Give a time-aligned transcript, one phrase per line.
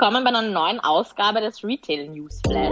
[0.00, 2.70] willkommen bei einer neuen Ausgabe des Retail News Flash.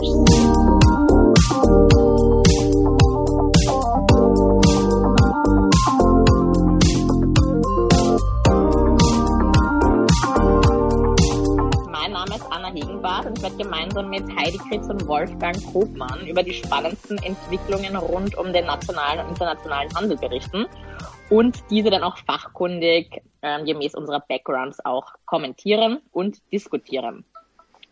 [11.90, 16.26] Mein Name ist Anna Hegenbart und ich werde gemeinsam mit Heidi Kritz und Wolfgang Kopmann
[16.26, 20.64] über die spannendsten Entwicklungen rund um den nationalen und internationalen Handel berichten
[21.30, 27.24] und diese dann auch fachkundig ähm, gemäß unserer Backgrounds auch kommentieren und diskutieren.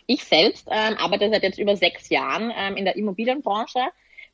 [0.07, 3.81] Ich selbst ähm, arbeite seit jetzt über sechs Jahren ähm, in der Immobilienbranche,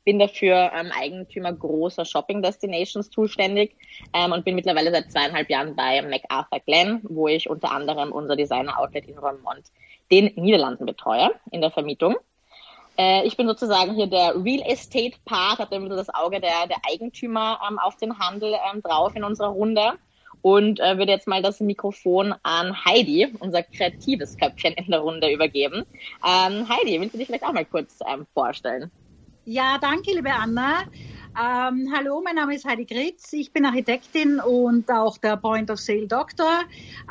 [0.05, 3.75] bin dafür ähm, Eigentümer großer Shopping Destinations zuständig
[4.13, 8.35] ähm, und bin mittlerweile seit zweieinhalb Jahren bei MacArthur Glen, wo ich unter anderem unser
[8.35, 9.71] Designer Outlet in Roermond,
[10.11, 12.15] den Niederlanden betreue in der Vermietung.
[12.97, 16.77] Äh, ich bin sozusagen hier der Real Estate Part, habe ein das Auge der, der
[16.89, 19.93] Eigentümer ähm, auf den Handel ähm, drauf in unserer Runde
[20.41, 25.31] und äh, würde jetzt mal das Mikrofon an Heidi, unser kreatives Köpfchen in der Runde,
[25.31, 25.83] übergeben.
[26.23, 28.91] Ähm, Heidi, willst du dich vielleicht auch mal kurz ähm, vorstellen?
[29.45, 30.83] Ja, danke, liebe Anna.
[31.35, 33.33] Ähm, hallo, mein Name ist Heidi Gritz.
[33.33, 36.61] Ich bin Architektin und auch der Point of Sale Doktor.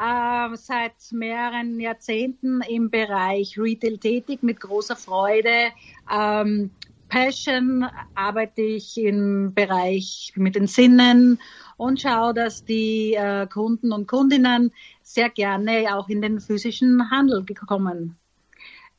[0.01, 5.73] Äh, seit mehreren Jahrzehnten im Bereich Retail tätig mit großer Freude.
[6.09, 6.71] Ähm,
[7.09, 7.85] Passion
[8.15, 11.41] arbeite ich im Bereich mit den Sinnen
[11.77, 14.71] und schaue, dass die äh, Kunden und Kundinnen
[15.03, 18.17] sehr gerne auch in den physischen Handel kommen.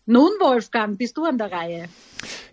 [0.06, 1.86] Nun, Wolfgang, bist du an der Reihe?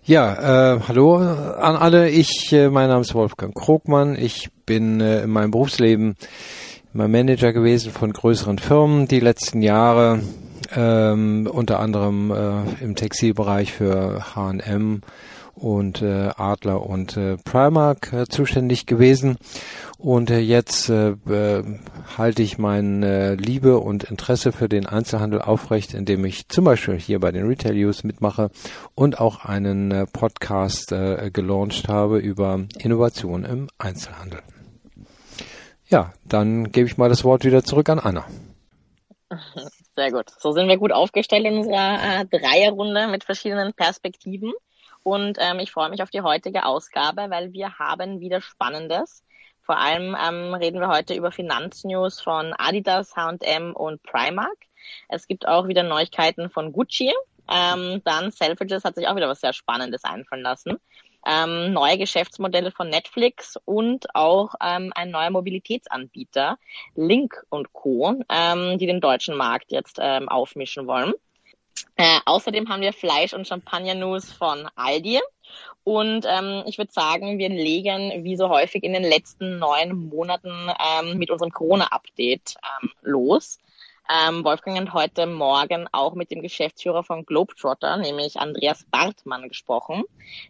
[0.05, 2.09] Ja, äh, hallo an alle.
[2.09, 4.17] Ich, äh, mein Name ist Wolfgang Krogmann.
[4.17, 6.15] Ich bin äh, in meinem Berufsleben
[6.95, 10.23] immer Manager gewesen von größeren Firmen die letzten Jahre,
[10.77, 15.01] ähm, unter anderem äh, im Textilbereich für H&M
[15.61, 19.37] und äh, Adler und äh, Primark äh, zuständig gewesen.
[19.99, 21.63] Und äh, jetzt äh, äh,
[22.17, 26.99] halte ich meine äh, Liebe und Interesse für den Einzelhandel aufrecht, indem ich zum Beispiel
[26.99, 28.51] hier bei den Retail News mitmache
[28.95, 34.41] und auch einen äh, Podcast äh, gelauncht habe über Innovation im Einzelhandel.
[35.89, 38.25] Ja, dann gebe ich mal das Wort wieder zurück an Anna.
[39.97, 40.31] Sehr gut.
[40.39, 44.53] So sind wir gut aufgestellt in unserer äh, Dreierrunde mit verschiedenen Perspektiven.
[45.03, 49.25] Und ähm, ich freue mich auf die heutige Ausgabe, weil wir haben wieder Spannendes.
[49.63, 54.57] Vor allem ähm, reden wir heute über Finanznews von Adidas, H&M und Primark.
[55.09, 57.13] Es gibt auch wieder Neuigkeiten von Gucci.
[57.51, 60.79] Ähm, dann Selfridges hat sich auch wieder was sehr Spannendes einfallen lassen.
[61.27, 66.59] Ähm, neue Geschäftsmodelle von Netflix und auch ähm, ein neuer Mobilitätsanbieter,
[66.95, 71.13] Link und Co., ähm, die den deutschen Markt jetzt ähm, aufmischen wollen.
[71.97, 75.21] Äh, außerdem haben wir Fleisch- und Champagner-News von Aldi.
[75.85, 80.53] Und ähm, ich würde sagen, wir legen wie so häufig in den letzten neun Monaten
[80.79, 83.59] ähm, mit unserem Corona-Update ähm, los.
[84.11, 90.05] Ähm, Wolfgang hat heute Morgen auch mit dem Geschäftsführer von Globetrotter, nämlich Andreas Bartmann, gesprochen,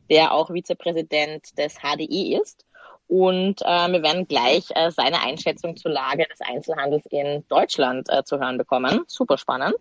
[0.08, 2.64] der auch Vizepräsident des HDE ist.
[3.06, 8.24] Und äh, wir werden gleich äh, seine Einschätzung zur Lage des Einzelhandels in Deutschland äh,
[8.24, 9.02] zu hören bekommen.
[9.08, 9.76] Super spannend.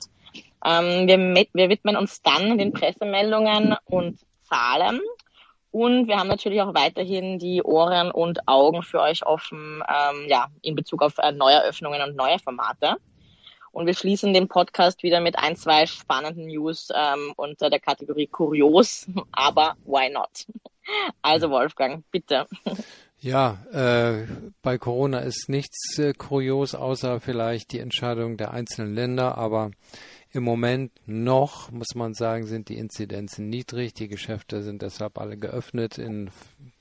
[0.65, 4.99] Ähm, wir, wir widmen uns dann den Pressemeldungen und Zahlen.
[5.71, 10.47] Und wir haben natürlich auch weiterhin die Ohren und Augen für euch offen, ähm, ja,
[10.61, 12.95] in Bezug auf äh, Neueröffnungen und neue Formate.
[13.71, 18.25] Und wir schließen den Podcast wieder mit ein, zwei spannenden News ähm, unter der Kategorie
[18.27, 20.47] Kurios, aber why not?
[21.21, 22.47] Also Wolfgang, bitte.
[23.19, 24.25] Ja, äh,
[24.63, 29.71] bei Corona ist nichts äh, kurios, außer vielleicht die Entscheidung der einzelnen Länder, aber
[30.31, 33.93] im Moment noch, muss man sagen, sind die Inzidenzen niedrig.
[33.95, 36.29] Die Geschäfte sind deshalb alle geöffnet in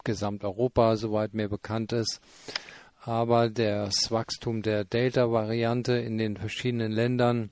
[0.04, 2.20] Gesamteuropa, soweit mir bekannt ist.
[3.04, 7.50] Aber das Wachstum der Delta-Variante in den verschiedenen Ländern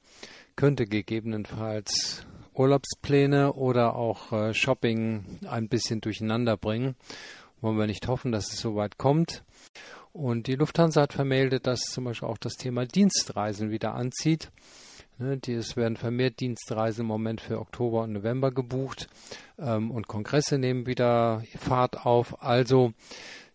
[0.55, 6.97] könnte gegebenenfalls Urlaubspläne oder auch äh, Shopping ein bisschen durcheinander bringen.
[7.61, 9.45] Wollen wir nicht hoffen, dass es soweit kommt.
[10.13, 14.51] Und die Lufthansa hat vermeldet, dass zum Beispiel auch das Thema Dienstreisen wieder anzieht.
[15.19, 19.09] Ne, die, es werden vermehrt Dienstreisen im Moment für Oktober und November gebucht
[19.59, 22.43] ähm, und Kongresse nehmen wieder Fahrt auf.
[22.43, 22.93] Also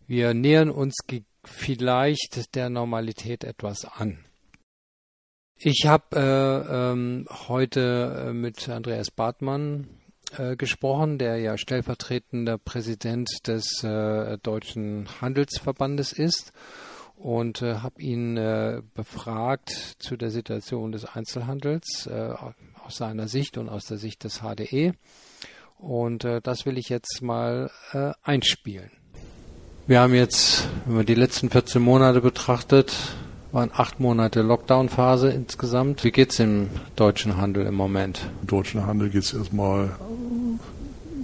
[0.08, 0.96] wir nähern uns
[1.44, 4.26] vielleicht der Normalität etwas an.
[5.56, 9.88] Ich habe äh, ähm, heute äh, mit Andreas Bartmann
[10.36, 16.54] äh, gesprochen, der ja stellvertretender Präsident des äh, Deutschen Handelsverbandes ist
[17.22, 19.70] und äh, habe ihn äh, befragt
[20.00, 22.34] zu der Situation des Einzelhandels äh,
[22.84, 24.94] aus seiner Sicht und aus der Sicht des HDE.
[25.78, 28.92] Und äh, das will ich jetzt mal äh, einspielen.
[29.88, 32.96] Wir haben jetzt, wenn man die letzten 14 Monate betrachtet,
[33.52, 36.04] waren acht Monate Lockdown-Phase insgesamt.
[36.04, 38.22] Wie geht's im deutschen Handel im Moment?
[38.42, 39.92] Im deutschen Handel geht's erstmal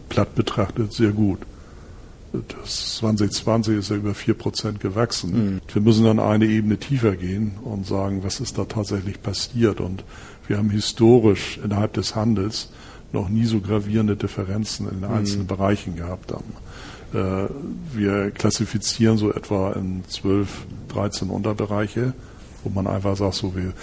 [0.09, 1.39] platt betrachtet sehr gut.
[2.47, 5.31] Das 2020 ist ja über vier Prozent gewachsen.
[5.31, 5.61] Mhm.
[5.71, 9.79] Wir müssen dann eine Ebene tiefer gehen und sagen, was ist da tatsächlich passiert.
[9.79, 10.03] Und
[10.47, 12.69] wir haben historisch innerhalb des Handels
[13.13, 15.47] noch nie so gravierende Differenzen in den einzelnen mhm.
[15.47, 16.53] Bereichen gehabt haben.
[17.13, 17.49] Äh,
[17.93, 22.13] wir klassifizieren so etwa in 12, 13 Unterbereiche,
[22.63, 23.73] wo man einfach sagt, so wir,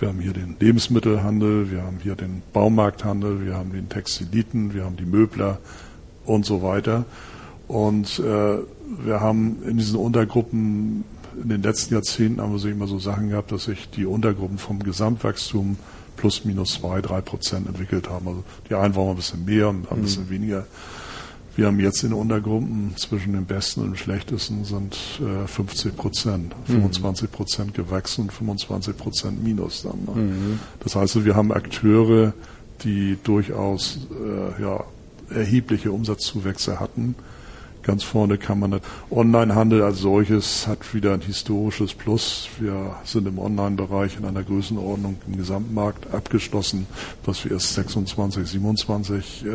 [0.00, 4.84] wir haben hier den Lebensmittelhandel, wir haben hier den Baumarkthandel, wir haben den Textiliten, wir
[4.84, 5.58] haben die Möbler
[6.24, 7.04] und so weiter.
[7.72, 8.58] Und äh,
[9.02, 11.04] wir haben in diesen Untergruppen
[11.42, 14.58] in den letzten Jahrzehnten haben wir so immer so Sachen gehabt, dass sich die Untergruppen
[14.58, 15.78] vom Gesamtwachstum
[16.18, 18.28] plus minus zwei, drei Prozent entwickelt haben.
[18.28, 20.30] Also die einen waren ein bisschen mehr und ein bisschen mhm.
[20.30, 20.66] weniger.
[21.56, 25.96] Wir haben jetzt in den Untergruppen zwischen dem Besten und dem Schlechtesten sind äh, 50
[25.96, 27.32] Prozent, 25 mhm.
[27.32, 30.14] Prozent gewachsen und 25 Prozent minus dann.
[30.14, 30.22] Ne?
[30.22, 30.58] Mhm.
[30.80, 32.34] Das heißt, wir haben Akteure,
[32.84, 34.84] die durchaus äh, ja,
[35.30, 37.14] erhebliche Umsatzzuwächse hatten.
[37.82, 38.80] Ganz vorne kann man
[39.10, 42.48] Onlinehandel als solches hat wieder ein historisches Plus.
[42.60, 46.86] Wir sind im Online-Bereich in einer Größenordnung im Gesamtmarkt abgeschlossen,
[47.24, 49.48] was wir erst 26, 27 äh,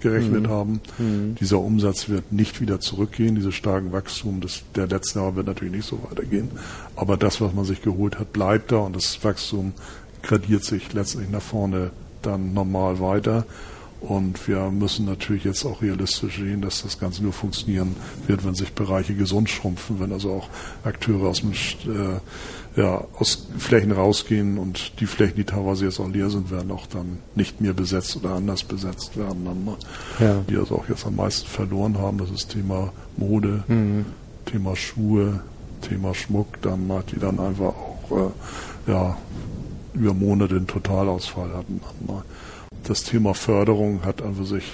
[0.00, 0.48] gerechnet mhm.
[0.50, 0.80] haben.
[0.98, 1.34] Mhm.
[1.40, 3.34] Dieser Umsatz wird nicht wieder zurückgehen.
[3.34, 6.50] Dieses starken Wachstum des, der letzten Jahre wird natürlich nicht so weitergehen.
[6.94, 9.72] Aber das, was man sich geholt hat, bleibt da und das Wachstum
[10.22, 11.90] gradiert sich letztlich nach vorne
[12.22, 13.44] dann normal weiter.
[14.02, 17.94] Und wir müssen natürlich jetzt auch realistisch sehen, dass das Ganze nur funktionieren
[18.26, 20.48] wird, wenn sich Bereiche gesund schrumpfen, wenn also auch
[20.82, 22.18] Akteure aus, dem, äh,
[22.80, 26.88] ja, aus Flächen rausgehen und die Flächen, die teilweise jetzt auch leer sind, werden auch
[26.88, 29.44] dann nicht mehr besetzt oder anders besetzt werden.
[29.44, 29.76] Dann, ne?
[30.18, 30.44] ja.
[30.50, 34.06] Die also auch jetzt am meisten verloren haben, das ist Thema Mode, mhm.
[34.46, 35.40] Thema Schuhe,
[35.80, 38.32] Thema Schmuck, dann die dann einfach auch
[38.86, 39.16] äh, ja,
[39.94, 41.80] über Monate den Totalausfall hatten.
[42.06, 42.22] Dann, ne?
[42.88, 44.64] Das Thema Förderung hat an sich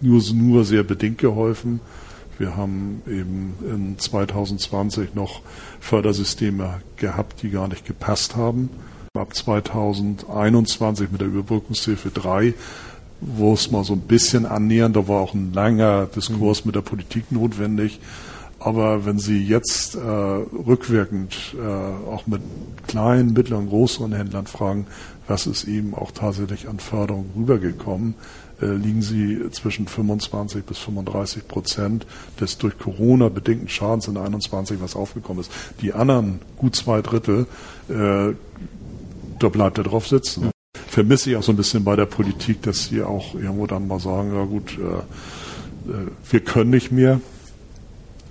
[0.00, 1.80] nur, nur sehr bedingt geholfen.
[2.38, 5.40] Wir haben eben in 2020 noch
[5.80, 8.68] Fördersysteme gehabt, die gar nicht gepasst haben.
[9.14, 12.54] Ab 2021 mit der Überbrückungshilfe 3
[13.20, 16.68] wo es mal so ein bisschen annähern, da war auch ein langer Diskurs mhm.
[16.68, 18.00] mit der Politik notwendig.
[18.58, 22.40] Aber wenn Sie jetzt äh, rückwirkend äh, auch mit
[22.86, 24.86] kleinen, mittleren, größeren Händlern fragen,
[25.28, 28.14] was ist eben auch tatsächlich an Förderung rübergekommen,
[28.60, 32.06] äh, liegen sie zwischen 25 bis 35 Prozent
[32.40, 35.50] des durch Corona bedingten Schadens in 21, was aufgekommen ist.
[35.82, 37.46] Die anderen gut zwei Drittel,
[37.88, 38.34] äh,
[39.38, 40.50] da bleibt er drauf sitzen.
[40.88, 44.00] Vermisse ich auch so ein bisschen bei der Politik, dass sie auch irgendwo dann mal
[44.00, 47.20] sagen, ja gut, äh, äh wir können nicht mehr.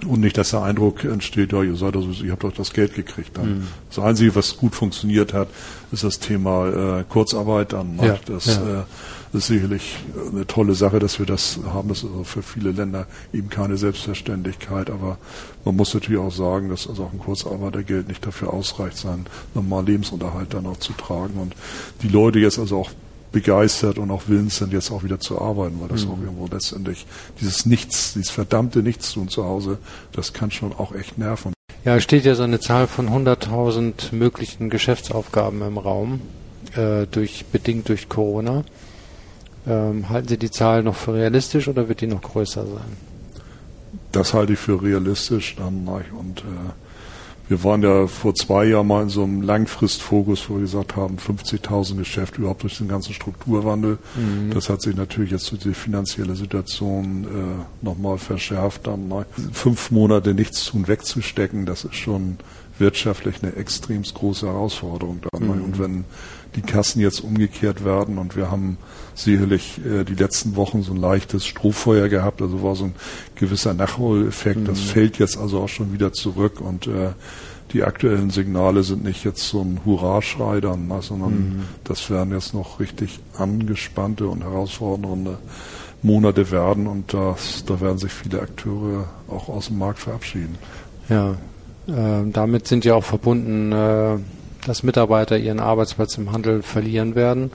[0.06, 2.94] Und nicht, dass der Eindruck entsteht, ja, ihr seid also, ihr habt doch das Geld
[2.96, 3.38] gekriegt.
[3.38, 3.60] Dann.
[3.60, 3.68] Mhm.
[3.90, 5.48] Das Einzige, was gut funktioniert hat,
[5.92, 7.74] ist das Thema äh, Kurzarbeit.
[7.74, 8.08] Dann, ne?
[8.08, 8.82] ja, das ja.
[8.82, 9.98] äh, ist sicherlich
[10.32, 11.90] eine tolle Sache, dass wir das haben.
[11.90, 14.90] Das ist also für viele Länder eben keine Selbstverständlichkeit.
[14.90, 15.18] Aber
[15.64, 19.86] man muss natürlich auch sagen, dass also auch ein Kurzarbeitergeld nicht dafür ausreicht, seinen normalen
[19.86, 21.40] Lebensunterhalt dann auch zu tragen.
[21.40, 21.56] Und
[22.02, 22.92] die Leute jetzt also auch
[23.36, 26.12] begeistert und auch willens sind, jetzt auch wieder zu arbeiten, weil das mhm.
[26.12, 27.06] auch irgendwo letztendlich
[27.42, 29.78] dieses Nichts, dieses verdammte Nichtstun zu Hause,
[30.14, 31.54] das kann schon auch echt nerven.
[31.84, 36.22] Ja, es steht ja so eine Zahl von 100.000 möglichen Geschäftsaufgaben im Raum,
[36.78, 38.64] äh, durch, bedingt durch Corona.
[39.68, 42.98] Ähm, halten Sie die Zahl noch für realistisch oder wird die noch größer sein?
[44.14, 46.85] Das halte ich für realistisch dann und äh,
[47.48, 51.18] wir waren ja vor zwei Jahren mal in so einem Langfristfokus, wo wir gesagt haben,
[51.18, 54.00] 50.000 Geschäfte überhaupt durch den ganzen Strukturwandel.
[54.16, 54.52] Mhm.
[54.52, 58.88] Das hat sich natürlich jetzt durch die finanzielle Situation äh, nochmal verschärft.
[58.88, 62.38] Dann mal fünf Monate nichts tun, wegzustecken, das ist schon
[62.80, 65.20] wirtschaftlich eine extremst große Herausforderung.
[65.32, 65.64] Dann, mhm.
[65.64, 66.06] Und wenn
[66.56, 68.78] die Kassen jetzt umgekehrt werden und wir haben
[69.16, 72.96] sicherlich äh, die letzten Wochen so ein leichtes Strohfeuer gehabt, also war so ein
[73.36, 74.62] gewisser Nachholeffekt.
[74.62, 74.66] Mhm.
[74.66, 77.12] Das fällt jetzt also auch schon wieder zurück und äh,
[77.72, 81.64] die aktuellen Signale sind nicht jetzt so ein Hurraschrei dann, ne, sondern mhm.
[81.84, 85.38] das werden jetzt noch richtig angespannte und herausfordernde
[86.02, 90.58] Monate werden und das, da werden sich viele Akteure auch aus dem Markt verabschieden.
[91.10, 91.32] Ja,
[91.88, 94.18] äh, damit sind ja auch verbunden, äh,
[94.66, 97.52] dass Mitarbeiter ihren Arbeitsplatz im Handel verlieren werden.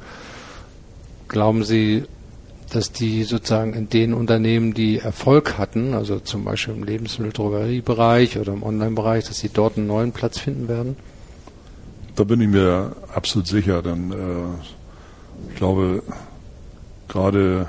[1.31, 2.03] Glauben Sie,
[2.71, 8.53] dass die sozusagen in den Unternehmen, die Erfolg hatten, also zum Beispiel im Lebensmittel-Drogeriebereich oder
[8.53, 10.97] im Online-Bereich, dass sie dort einen neuen Platz finden werden?
[12.17, 16.03] Da bin ich mir absolut sicher, denn äh, ich glaube,
[17.07, 17.69] gerade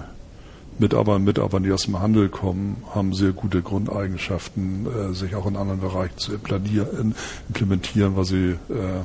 [0.79, 5.45] Mitarbeiter und Mitarbeiter, die aus dem Handel kommen, haben sehr gute Grundeigenschaften, äh, sich auch
[5.45, 9.03] in anderen Bereichen zu implementieren, weil sie äh,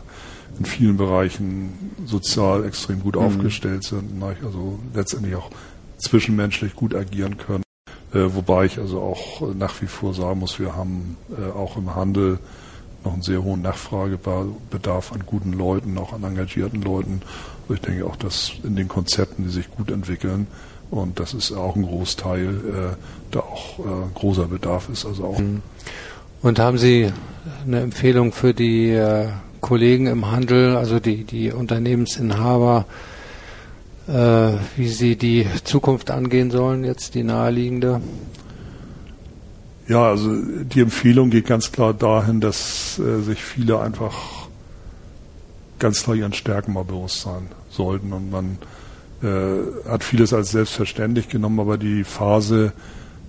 [0.59, 3.23] in vielen Bereichen sozial extrem gut mhm.
[3.23, 5.51] aufgestellt sind, also letztendlich auch
[5.99, 7.63] zwischenmenschlich gut agieren können.
[8.13, 11.95] Äh, wobei ich also auch nach wie vor sagen muss, wir haben äh, auch im
[11.95, 12.39] Handel
[13.05, 17.23] noch einen sehr hohen Nachfragebedarf an guten Leuten, auch an engagierten Leuten.
[17.63, 20.47] Also ich denke auch, dass in den Konzepten, die sich gut entwickeln,
[20.91, 22.97] und das ist auch ein Großteil, äh,
[23.33, 23.83] da auch äh,
[24.15, 25.05] großer Bedarf ist.
[25.05, 25.39] Also auch.
[25.39, 25.63] Mhm.
[26.43, 27.13] Und haben Sie
[27.67, 29.29] eine Empfehlung für die äh,
[29.67, 32.87] Kollegen im Handel, also die, die Unternehmensinhaber,
[34.07, 38.01] äh, wie sie die Zukunft angehen sollen, jetzt die naheliegende?
[39.89, 44.47] Ja, also die Empfehlung geht ganz klar dahin, dass äh, sich viele einfach
[45.81, 48.59] ganz klar ihren Stärken mal bewusst sein sollten und man
[49.21, 52.73] äh, hat vieles als selbstverständlich genommen, aber die Phase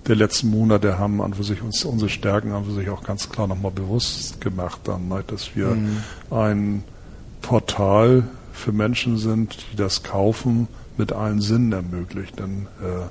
[0.08, 3.28] der letzten Monate haben an für sich uns, unsere Stärken an für sich auch ganz
[3.28, 6.02] klar nochmal bewusst gemacht, dann, ne, dass wir mhm.
[6.30, 6.84] ein
[7.42, 12.38] Portal für Menschen sind, die das kaufen, mit allen Sinnen ermöglicht.
[12.38, 13.06] Denn äh,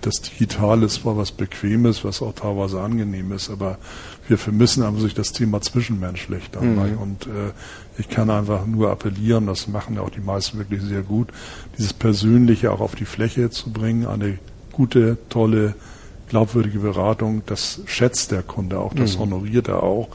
[0.00, 3.78] das Digitale ist zwar was Bequemes, was auch teilweise angenehm ist, aber
[4.26, 6.50] wir vermissen an sich das Thema zwischenmenschlich.
[6.50, 6.98] Dann, mhm.
[6.98, 7.52] Und äh,
[7.98, 11.28] ich kann einfach nur appellieren, das machen ja auch die meisten wirklich sehr gut,
[11.76, 14.38] dieses Persönliche auch auf die Fläche zu bringen, eine
[14.72, 15.74] gute, tolle
[16.28, 19.22] glaubwürdige Beratung, das schätzt der Kunde auch, das mhm.
[19.22, 20.08] honoriert er auch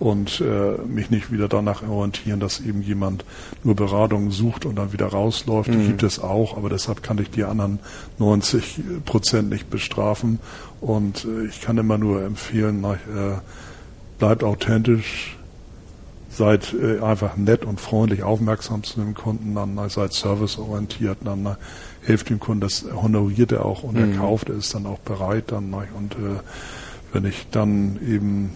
[0.00, 3.24] und äh, mich nicht wieder danach orientieren, dass eben jemand
[3.62, 5.68] nur Beratung sucht und dann wieder rausläuft.
[5.68, 5.86] Mhm.
[5.88, 7.78] Gibt es auch, aber deshalb kann ich die anderen
[8.18, 10.40] 90 Prozent nicht bestrafen
[10.80, 13.38] und äh, ich kann immer nur empfehlen, nach, äh,
[14.18, 15.36] bleibt authentisch,
[16.30, 21.56] seid äh, einfach nett und freundlich, aufmerksam zu dem Kunden, dann seid serviceorientiert, dann
[22.02, 24.12] hilft dem Kunden, das honoriert er auch und mhm.
[24.12, 26.40] er kauft, er ist dann auch bereit dann und äh,
[27.12, 28.50] wenn ich dann eben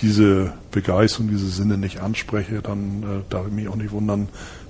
[0.00, 4.28] diese Begeisterung, diese Sinne nicht anspreche, dann äh, darf ich mich auch nicht wundern,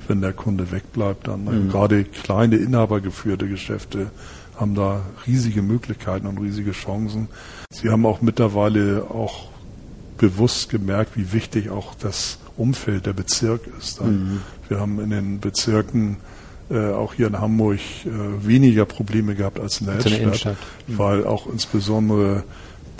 [0.09, 1.26] wenn der Kunde wegbleibt.
[1.26, 1.71] Dann mhm.
[1.71, 4.11] gerade kleine inhabergeführte Geschäfte
[4.56, 7.28] haben da riesige Möglichkeiten und riesige Chancen.
[7.71, 9.49] Sie haben auch mittlerweile auch
[10.16, 14.00] bewusst gemerkt, wie wichtig auch das Umfeld der Bezirk ist.
[14.00, 14.40] Mhm.
[14.68, 16.16] Wir haben in den Bezirken
[16.70, 20.20] äh, auch hier in Hamburg äh, weniger Probleme gehabt als in der, als in der
[20.20, 20.56] Innenstadt,
[20.87, 20.99] mhm.
[20.99, 22.44] weil auch insbesondere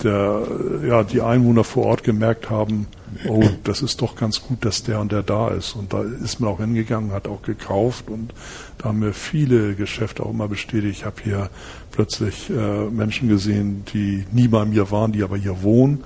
[0.03, 0.43] der,
[0.87, 2.87] ja, die Einwohner vor Ort gemerkt haben,
[3.27, 5.75] oh, das ist doch ganz gut, dass der und der da ist.
[5.75, 8.33] Und da ist man auch hingegangen, hat auch gekauft und
[8.77, 10.99] da haben mir viele Geschäfte auch immer bestätigt.
[10.99, 11.49] Ich habe hier
[11.91, 16.03] plötzlich äh, Menschen gesehen, die nie bei mir waren, die aber hier wohnen.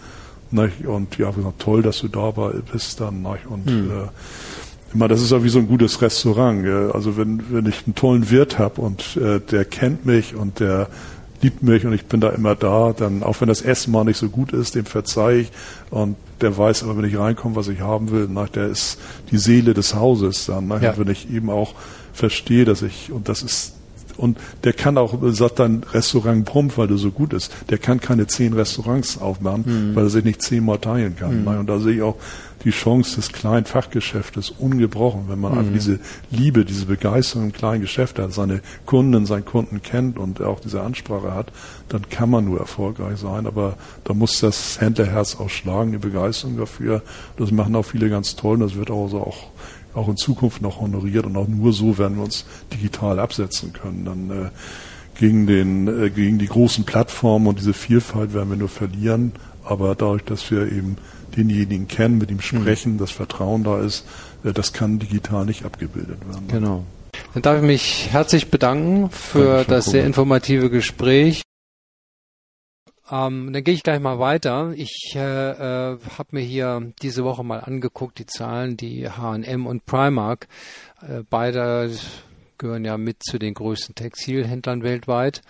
[0.51, 0.85] Nicht?
[0.85, 2.31] Und die haben gesagt, toll, dass du da
[2.71, 3.21] bist dann.
[3.21, 3.45] Nicht?
[3.45, 3.91] Und hm.
[3.91, 4.07] äh,
[4.93, 6.65] immer, das ist ja wie so ein gutes Restaurant.
[6.93, 10.87] Also wenn, wenn ich einen tollen Wirt habe und äh, der kennt mich und der
[11.41, 14.17] liebt mich und ich bin da immer da, dann auch wenn das Essen mal nicht
[14.17, 15.51] so gut ist, dem verzeih ich
[15.89, 18.99] und der weiß aber, wenn ich reinkomme, was ich haben will, nach der ist
[19.31, 20.97] die Seele des Hauses dann, nach, ja.
[20.97, 21.73] wenn ich eben auch
[22.13, 23.75] verstehe, dass ich, und das ist
[24.17, 27.99] und der kann auch, sagt dann Restaurant Prompt, weil der so gut ist, der kann
[27.99, 29.95] keine zehn Restaurants aufmachen, mhm.
[29.95, 31.41] weil er sich nicht zehnmal teilen kann.
[31.41, 31.47] Mhm.
[31.47, 32.17] Und da sehe ich auch
[32.63, 35.57] die Chance des kleinen Fachgeschäftes ungebrochen, wenn man mhm.
[35.59, 35.99] einfach diese
[36.29, 40.81] Liebe, diese Begeisterung im kleinen Geschäft hat, seine Kunden, seinen Kunden kennt und auch diese
[40.81, 41.51] Ansprache hat,
[41.89, 43.47] dann kann man nur erfolgreich sein.
[43.47, 47.01] Aber da muss das Händlerherz auch schlagen, die Begeisterung dafür.
[47.37, 49.51] Das machen auch viele ganz toll und das wird auch so auch
[49.93, 54.05] auch in Zukunft noch honoriert und auch nur so werden wir uns digital absetzen können.
[54.05, 54.49] Dann äh,
[55.19, 59.33] gegen den äh, gegen die großen Plattformen und diese Vielfalt werden wir nur verlieren.
[59.63, 60.97] Aber dadurch, dass wir eben
[61.35, 62.41] denjenigen kennen, mit ihm mhm.
[62.41, 62.97] sprechen, mhm.
[62.97, 64.05] das Vertrauen da ist,
[64.43, 66.47] äh, das kann digital nicht abgebildet werden.
[66.47, 66.85] Genau.
[67.33, 71.43] Dann darf ich mich herzlich bedanken für das sehr informative Gespräch.
[73.11, 74.73] Ähm, dann gehe ich gleich mal weiter.
[74.75, 79.85] Ich äh, äh, habe mir hier diese Woche mal angeguckt, die Zahlen, die H&M und
[79.85, 80.47] Primark,
[81.01, 81.91] äh, beide
[82.57, 85.41] gehören ja mit zu den größten Textilhändlern weltweit,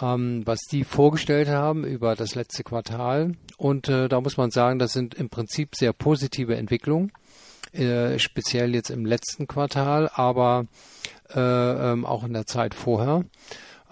[0.00, 3.32] ähm, was die vorgestellt haben über das letzte Quartal.
[3.56, 7.12] Und äh, da muss man sagen, das sind im Prinzip sehr positive Entwicklungen,
[7.72, 10.66] äh, speziell jetzt im letzten Quartal, aber
[11.34, 13.24] äh, ähm, auch in der Zeit vorher.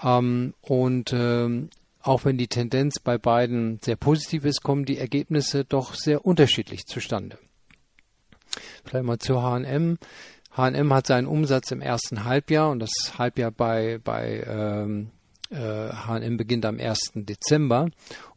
[0.02, 1.70] Ähm, und ähm,
[2.02, 6.86] auch wenn die Tendenz bei beiden sehr positiv ist, kommen die Ergebnisse doch sehr unterschiedlich
[6.86, 7.38] zustande.
[8.84, 9.98] Vielleicht mal zu H&M.
[10.56, 15.21] H&M hat seinen Umsatz im ersten Halbjahr und das Halbjahr bei, bei ähm, äh,
[15.56, 17.12] H&M beginnt am 1.
[17.14, 17.88] Dezember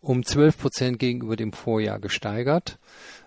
[0.01, 2.77] um 12 Prozent gegenüber dem Vorjahr gesteigert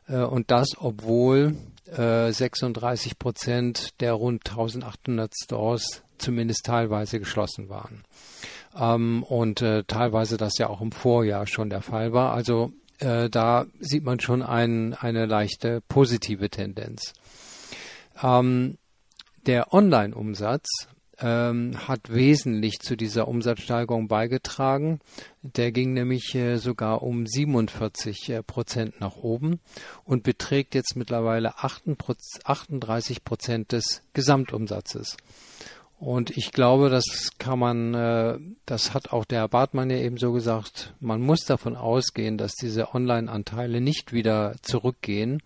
[0.09, 8.05] äh, und das obwohl äh, 36 Prozent der rund 1800 Stores zumindest teilweise geschlossen waren.
[8.79, 12.33] ähm, und äh, teilweise das ja auch im Vorjahr schon der Fall war.
[12.33, 17.13] Also äh, da sieht man schon ein, eine leichte positive Tendenz.
[18.23, 18.79] Ähm,
[19.47, 20.89] der Online-Umsatz
[21.21, 25.01] ähm, hat wesentlich zu dieser Umsatzsteigerung beigetragen.
[25.43, 29.61] Der ging nämlich äh, sogar um 47 äh, Prozent nach oben
[30.05, 35.17] und beträgt jetzt mittlerweile 38 Prozent des Gesamtumsatzes.
[35.99, 40.17] Und ich glaube, das kann man, äh, das hat auch der Herr Bartmann ja eben
[40.17, 45.43] so gesagt, man muss davon ausgehen, dass diese Online-Anteile nicht wieder zurückgehen.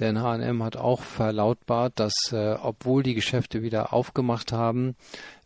[0.00, 4.96] Denn H&M hat auch verlautbart, dass äh, obwohl die Geschäfte wieder aufgemacht haben,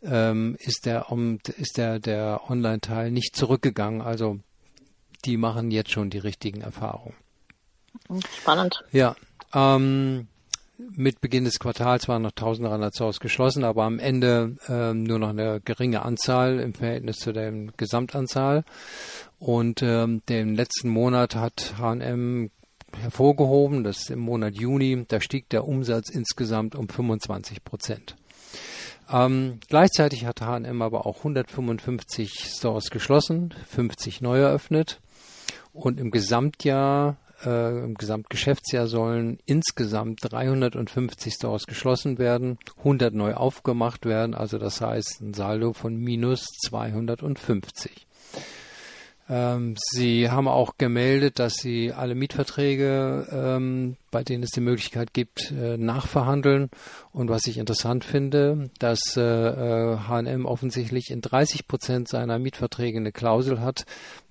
[0.03, 4.01] ähm, ist der, um, ist der, der Online-Teil nicht zurückgegangen.
[4.01, 4.39] Also
[5.25, 7.15] die machen jetzt schon die richtigen Erfahrungen.
[8.41, 8.83] Spannend.
[8.91, 9.15] Ja.
[9.53, 10.27] Ähm,
[10.77, 15.29] mit Beginn des Quartals waren noch 1300 Stores geschlossen, aber am Ende ähm, nur noch
[15.29, 18.63] eine geringe Anzahl im Verhältnis zu der Gesamtanzahl.
[19.39, 22.49] Und ähm, den letzten Monat hat H&M
[23.03, 28.15] hervorgehoben, das ist im Monat Juni, da stieg der Umsatz insgesamt um 25 Prozent.
[29.11, 35.01] Ähm, gleichzeitig hat H&M aber auch 155 Stores geschlossen, 50 neu eröffnet
[35.73, 44.05] und im Gesamtjahr äh, im Gesamtgeschäftsjahr sollen insgesamt 350 Stores geschlossen werden, 100 neu aufgemacht
[44.05, 48.07] werden, also das heißt ein Saldo von minus 250.
[49.29, 55.13] Ähm, sie haben auch gemeldet, dass sie alle Mietverträge, ähm, bei denen es die Möglichkeit
[55.13, 56.69] gibt, äh, nachverhandeln.
[57.11, 59.21] Und was ich interessant finde, dass äh,
[59.97, 63.85] H&M offensichtlich in 30 Prozent seiner Mietverträge eine Klausel hat,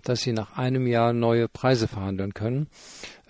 [0.05, 2.69] dass sie nach einem Jahr neue Preise verhandeln können.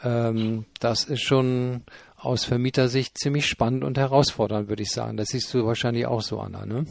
[0.03, 1.83] Ähm, das ist schon
[2.17, 5.17] aus Vermietersicht ziemlich spannend und herausfordernd, würde ich sagen.
[5.17, 6.87] Das siehst du wahrscheinlich auch so, Anna, ne?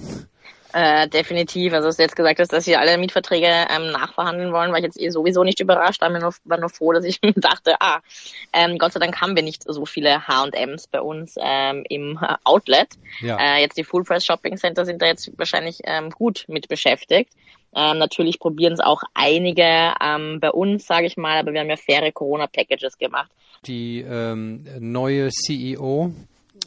[0.73, 1.73] Äh, definitiv.
[1.73, 4.85] Also, dass du jetzt gesagt hast, dass sie alle Mietverträge ähm, nachverhandeln wollen, war ich
[4.85, 6.01] jetzt eh sowieso nicht überrascht.
[6.01, 7.99] War, mir nur, war nur froh, dass ich dachte, ah,
[8.53, 12.89] ähm, Gott sei Dank haben wir nicht so viele H&Ms bei uns ähm, im Outlet.
[13.21, 13.37] Ja.
[13.37, 17.31] Äh, jetzt die Full Price Shopping Center sind da jetzt wahrscheinlich ähm, gut mit beschäftigt.
[17.73, 21.69] Ähm, natürlich probieren es auch einige ähm, bei uns, sage ich mal, aber wir haben
[21.69, 23.31] ja faire Corona-Packages gemacht.
[23.65, 26.11] Die ähm, neue CEO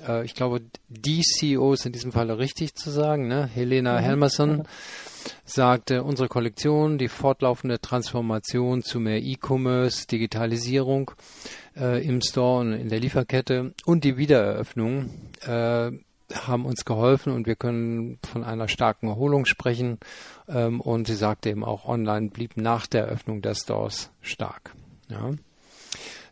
[0.06, 3.46] äh, ich glaube, die CEO ist in diesem Fall richtig zu sagen, ne?
[3.46, 4.04] Helena mhm.
[4.04, 4.62] Helmerson
[5.44, 11.12] sagte, unsere Kollektion, die fortlaufende Transformation zu mehr E-Commerce, Digitalisierung
[11.76, 15.10] äh, im Store und in der Lieferkette und die Wiedereröffnung
[15.42, 15.90] äh,
[16.32, 19.98] haben uns geholfen und wir können von einer starken Erholung sprechen.
[20.48, 24.74] Ähm, und sie sagte eben auch, online blieb nach der Öffnung der Stores stark.
[25.08, 25.30] Ja.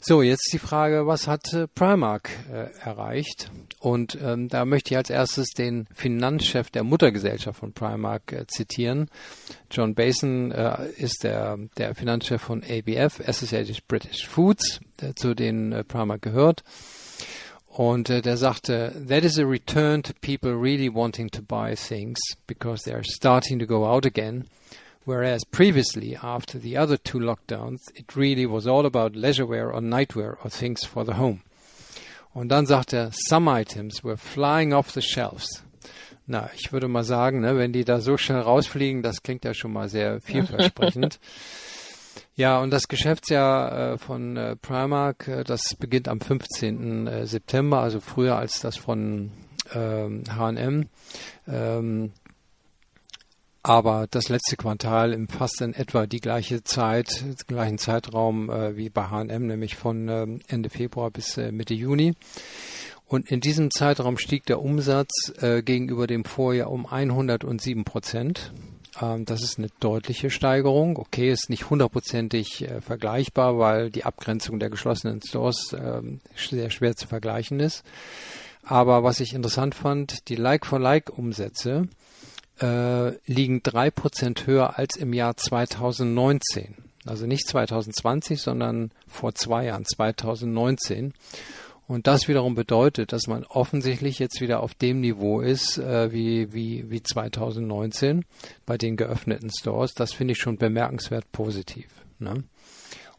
[0.04, 3.52] So, jetzt die Frage, was hat äh, Primark äh, erreicht?
[3.78, 9.08] Und ähm, da möchte ich als erstes den Finanzchef der Muttergesellschaft von Primark äh, zitieren.
[9.70, 15.70] John Bason äh, ist der, der Finanzchef von ABF, Associated British Foods, der zu den
[15.70, 16.64] äh, Primark gehört.
[17.68, 22.18] Und äh, der sagte, that is a return to people really wanting to buy things
[22.48, 24.48] because they are starting to go out again
[25.04, 30.36] Whereas previously, after the other two lockdowns, it really was all about leisurewear or nightwear
[30.44, 31.40] or things for the home.
[32.34, 35.62] Und dann sagt er, some items were flying off the shelves.
[36.26, 39.54] Na, ich würde mal sagen, ne, wenn die da so schnell rausfliegen, das klingt ja
[39.54, 41.18] schon mal sehr vielversprechend.
[42.36, 47.06] ja, und das Geschäftsjahr äh, von äh, Primark, äh, das beginnt am 15.
[47.08, 49.32] Äh, September, also früher als das von
[49.74, 50.88] H&M.
[51.46, 52.12] Ähm,
[53.62, 58.90] aber das letzte Quartal umfasst in etwa die gleiche Zeit, den gleichen Zeitraum äh, wie
[58.90, 62.14] bei H&M, nämlich von äh, Ende Februar bis äh, Mitte Juni.
[63.06, 68.52] Und in diesem Zeitraum stieg der Umsatz äh, gegenüber dem Vorjahr um 107 Prozent.
[69.00, 70.96] Ähm, das ist eine deutliche Steigerung.
[70.96, 76.96] Okay, ist nicht hundertprozentig äh, vergleichbar, weil die Abgrenzung der geschlossenen Stores ähm, sehr schwer
[76.96, 77.84] zu vergleichen ist.
[78.64, 81.88] Aber was ich interessant fand, die Like-for-Like-Umsätze
[82.62, 86.76] äh, liegen drei Prozent höher als im Jahr 2019.
[87.04, 91.14] Also nicht 2020, sondern vor zwei Jahren, 2019.
[91.88, 96.52] Und das wiederum bedeutet, dass man offensichtlich jetzt wieder auf dem Niveau ist äh, wie,
[96.52, 98.24] wie, wie 2019
[98.64, 99.94] bei den geöffneten Stores.
[99.94, 101.88] Das finde ich schon bemerkenswert positiv.
[102.20, 102.44] Ne?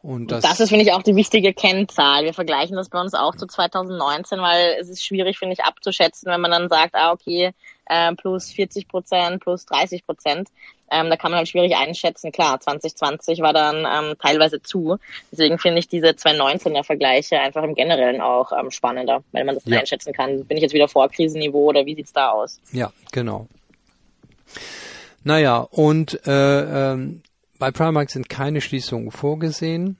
[0.01, 2.23] Und das, das ist, finde ich, auch die wichtige Kennzahl.
[2.23, 6.31] Wir vergleichen das bei uns auch zu 2019, weil es ist schwierig, finde ich, abzuschätzen,
[6.31, 7.53] wenn man dann sagt, ah, okay,
[7.93, 10.49] äh, plus 40 Prozent, plus 30 Prozent.
[10.91, 12.31] Ähm, da kann man halt schwierig einschätzen.
[12.31, 14.97] Klar, 2020 war dann ähm, teilweise zu.
[15.31, 19.65] Deswegen finde ich diese 2019er Vergleiche einfach im Generellen auch ähm, spannender, weil man das
[19.65, 19.79] ja.
[19.79, 20.45] einschätzen kann.
[20.45, 22.59] Bin ich jetzt wieder vor Krisenniveau oder wie sieht's da aus?
[22.71, 23.47] Ja, genau.
[25.23, 27.23] Naja, und äh, ähm,
[27.57, 29.97] bei Primark sind keine Schließungen vorgesehen.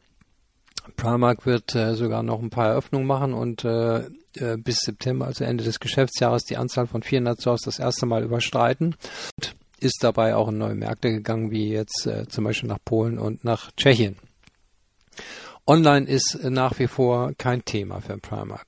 [0.97, 4.01] Primark wird äh, sogar noch ein paar Eröffnungen machen und äh,
[4.37, 8.23] äh bis September, also Ende des Geschäftsjahres, die Anzahl von 400 Stores das erste Mal
[8.23, 8.95] überstreiten.
[9.39, 13.19] Und ist dabei auch in neue Märkte gegangen, wie jetzt äh, zum Beispiel nach Polen
[13.19, 14.15] und nach Tschechien.
[15.67, 18.65] Online ist nach wie vor kein Thema für Primark.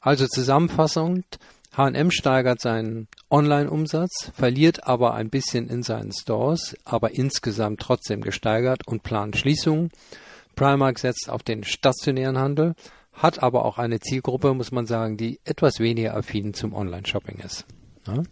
[0.00, 1.38] Also zusammenfassend,
[1.76, 8.86] H&M steigert seinen Online-Umsatz, verliert aber ein bisschen in seinen Stores, aber insgesamt trotzdem gesteigert
[8.86, 9.90] und plant Schließungen.
[10.56, 12.74] Primark setzt auf den stationären Handel,
[13.18, 17.66] hat aber auch eine Zielgruppe, muss man sagen, die etwas weniger affin zum Online-Shopping ist.
[18.06, 18.22] Ja,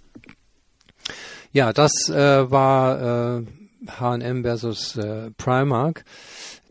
[1.52, 3.44] ja das äh, war äh,
[3.88, 6.04] H&M versus äh, Primark.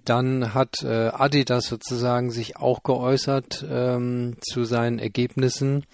[0.04, 5.86] Dann hat äh, Adidas sozusagen sich auch geäußert ähm, zu seinen Ergebnissen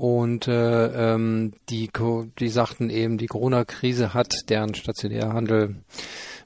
[0.00, 1.90] und äh, ähm, die,
[2.38, 5.76] die sagten eben, die Corona-Krise hat deren Stationärhandel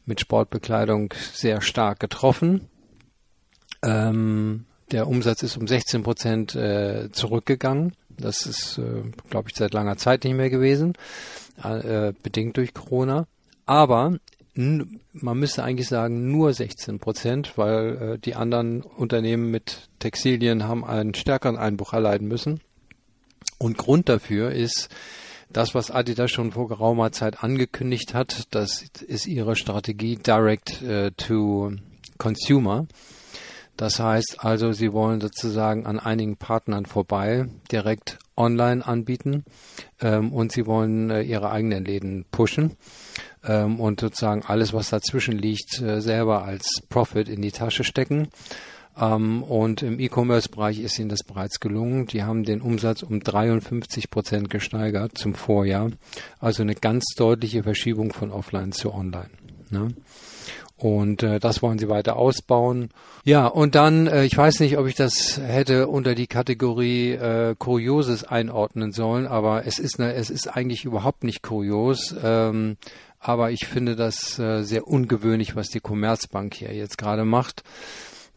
[0.07, 2.69] mit Sportbekleidung sehr stark getroffen.
[3.83, 7.93] Ähm, der Umsatz ist um 16 Prozent äh, zurückgegangen.
[8.09, 10.95] Das ist, äh, glaube ich, seit langer Zeit nicht mehr gewesen,
[11.63, 13.27] äh, bedingt durch Corona.
[13.67, 14.19] Aber
[14.57, 20.85] man müsste eigentlich sagen nur 16 Prozent, weil äh, die anderen Unternehmen mit Textilien haben
[20.85, 22.61] einen stärkeren Einbruch erleiden müssen.
[23.59, 24.91] Und Grund dafür ist
[25.51, 28.45] das, was Adidas schon vor geraumer Zeit angekündigt hat.
[28.51, 31.73] Das ist ihre Strategie Direct äh, to
[32.19, 32.87] Consumer.
[33.77, 39.45] Das heißt also, sie wollen sozusagen an einigen Partnern vorbei direkt online anbieten
[40.01, 42.77] ähm, und sie wollen äh, ihre eigenen Läden pushen
[43.45, 48.29] ähm, und sozusagen alles, was dazwischen liegt, äh, selber als Profit in die Tasche stecken.
[48.97, 52.07] Ähm, und im E-Commerce-Bereich ist ihnen das bereits gelungen.
[52.07, 55.91] Die haben den Umsatz um 53 Prozent gesteigert zum Vorjahr.
[56.39, 59.31] Also eine ganz deutliche Verschiebung von Offline zu Online.
[59.71, 59.89] Ne?
[60.77, 62.91] Und äh, das wollen sie weiter ausbauen.
[63.25, 67.55] Ja, und dann, äh, ich weiß nicht, ob ich das hätte unter die Kategorie äh,
[67.57, 72.15] Kurioses einordnen sollen, aber es ist, ne, es ist eigentlich überhaupt nicht kurios.
[72.23, 72.77] Ähm,
[73.21, 77.63] aber ich finde das äh, sehr ungewöhnlich, was die Commerzbank hier jetzt gerade macht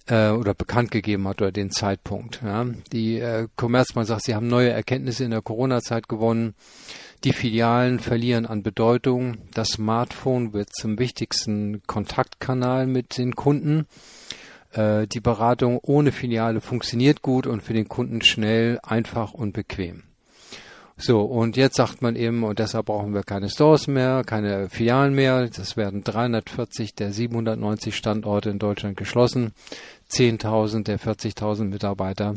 [0.08, 2.42] äh, oder bekannt gegeben hat oder den Zeitpunkt.
[2.44, 2.66] Ja.
[2.94, 6.56] Die äh, Commerzbank sagt, sie haben neue Erkenntnisse in der Corona-Zeit gewonnen.
[7.24, 9.38] Die Filialen verlieren an Bedeutung.
[9.54, 13.88] Das Smartphone wird zum wichtigsten Kontaktkanal mit den Kunden.
[14.72, 20.04] Äh, die Beratung ohne Filiale funktioniert gut und für den Kunden schnell, einfach und bequem.
[21.00, 25.14] So, und jetzt sagt man eben, und deshalb brauchen wir keine Stores mehr, keine Filialen
[25.14, 25.48] mehr.
[25.48, 29.54] Das werden 340 der 790 Standorte in Deutschland geschlossen.
[30.10, 32.34] 10.000 der 40.000 Mitarbeiter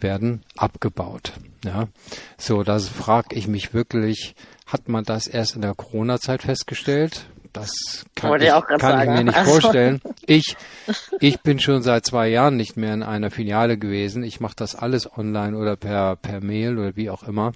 [0.00, 1.32] werden abgebaut.
[1.64, 1.88] Ja,
[2.36, 4.34] so, das frage ich mich wirklich,
[4.66, 7.26] hat man das erst in der Corona-Zeit festgestellt?
[7.54, 9.52] Das kann, ich, kann ich, mir nicht also.
[9.52, 10.00] vorstellen.
[10.26, 10.56] Ich,
[11.20, 14.22] ich bin schon seit zwei Jahren nicht mehr in einer Filiale gewesen.
[14.22, 17.52] Ich mache das alles online oder per, per Mail oder wie auch immer.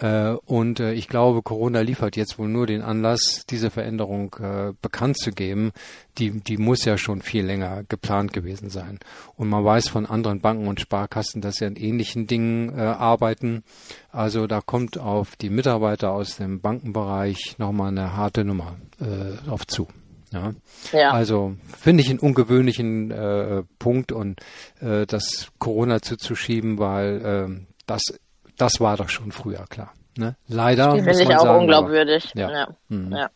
[0.00, 4.72] Äh, und äh, ich glaube, Corona liefert jetzt wohl nur den Anlass, diese Veränderung äh,
[4.80, 5.72] bekannt zu geben.
[6.18, 8.98] Die, die muss ja schon viel länger geplant gewesen sein.
[9.36, 13.62] Und man weiß von anderen Banken und Sparkassen, dass sie an ähnlichen Dingen arbeiten.
[14.10, 19.66] Also da kommt auf die Mitarbeiter aus dem Bankenbereich nochmal eine harte Nummer äh, auf
[19.66, 19.86] zu.
[20.32, 20.52] Ja.
[20.92, 21.10] ja.
[21.10, 24.40] Also finde ich einen ungewöhnlichen äh, Punkt und
[24.80, 28.02] äh, das Corona zuzuschieben, weil äh, das
[28.60, 29.92] das war doch schon früher klar.
[30.16, 30.36] Ne?
[30.48, 30.92] Leider.
[30.92, 32.30] Finde ich auch sagen, unglaubwürdig.
[32.32, 32.50] Aber, ja.
[32.50, 32.68] Ja.
[32.88, 33.12] Mhm.
[33.12, 33.30] ja.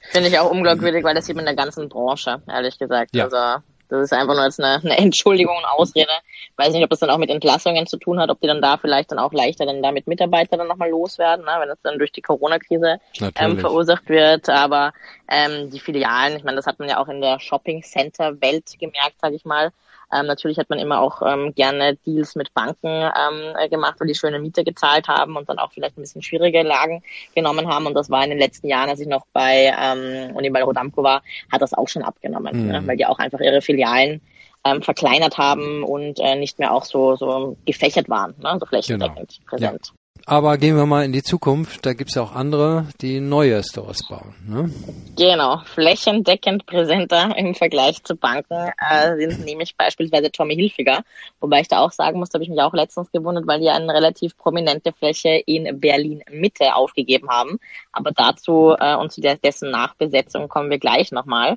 [0.00, 3.14] Finde ich auch unglaubwürdig, weil das sieht man in der ganzen Branche, ehrlich gesagt.
[3.14, 3.24] Ja.
[3.24, 6.12] Also das ist einfach nur jetzt eine, eine Entschuldigung, eine Ausrede.
[6.56, 8.76] Weiß nicht, ob das dann auch mit Entlassungen zu tun hat, ob die dann da
[8.76, 12.12] vielleicht dann auch leichter dann damit Mitarbeiter dann nochmal loswerden, ne, wenn das dann durch
[12.12, 12.98] die Corona-Krise
[13.36, 14.48] ähm, verursacht wird.
[14.48, 14.92] Aber
[15.28, 19.34] ähm, die Filialen, ich meine, das hat man ja auch in der Shopping-Center-Welt gemerkt, sage
[19.34, 19.72] ich mal.
[20.12, 24.08] Ähm, natürlich hat man immer auch ähm, gerne Deals mit Banken ähm, äh, gemacht, weil
[24.08, 27.02] die schöne Miete gezahlt haben und dann auch vielleicht ein bisschen schwierige Lagen
[27.34, 27.86] genommen haben.
[27.86, 31.22] Und das war in den letzten Jahren, als ich noch bei ähm, Unibal Rodamco war,
[31.50, 32.72] hat das auch schon abgenommen, mhm.
[32.72, 32.82] ne?
[32.86, 34.20] weil die auch einfach ihre Filialen
[34.64, 38.56] ähm, verkleinert haben und äh, nicht mehr auch so, so gefächert waren, ne?
[38.60, 39.50] so flächendeckend genau.
[39.50, 39.86] präsent.
[39.86, 39.99] Ja.
[40.26, 41.84] Aber gehen wir mal in die Zukunft.
[41.84, 44.34] Da gibt es auch andere, die neue Stores bauen.
[44.46, 44.70] Ne?
[45.16, 51.02] Genau, flächendeckend präsenter im Vergleich zu Banken äh, sind nämlich beispielsweise Tommy Hilfiger.
[51.40, 53.92] Wobei ich da auch sagen muss, habe ich mich auch letztens gewundert, weil die eine
[53.92, 57.58] relativ prominente Fläche in Berlin Mitte aufgegeben haben.
[57.92, 61.56] Aber dazu äh, und zu dessen Nachbesetzung kommen wir gleich nochmal.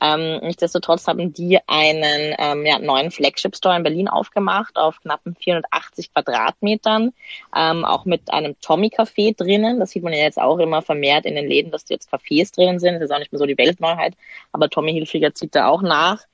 [0.00, 5.34] Ähm, nichtsdestotrotz haben die einen ähm, ja, neuen Flagship Store in Berlin aufgemacht auf knappen
[5.34, 7.12] 480 Quadratmetern.
[7.54, 9.80] Ähm, auch noch mit einem Tommy-Café drinnen.
[9.80, 12.78] Das sieht man ja jetzt auch immer vermehrt in den Läden, dass jetzt Cafés drinnen
[12.78, 12.94] sind.
[12.94, 14.14] Das ist auch nicht mehr so die Weltneuheit,
[14.52, 16.24] aber Tommy Hilfiger zieht da auch nach.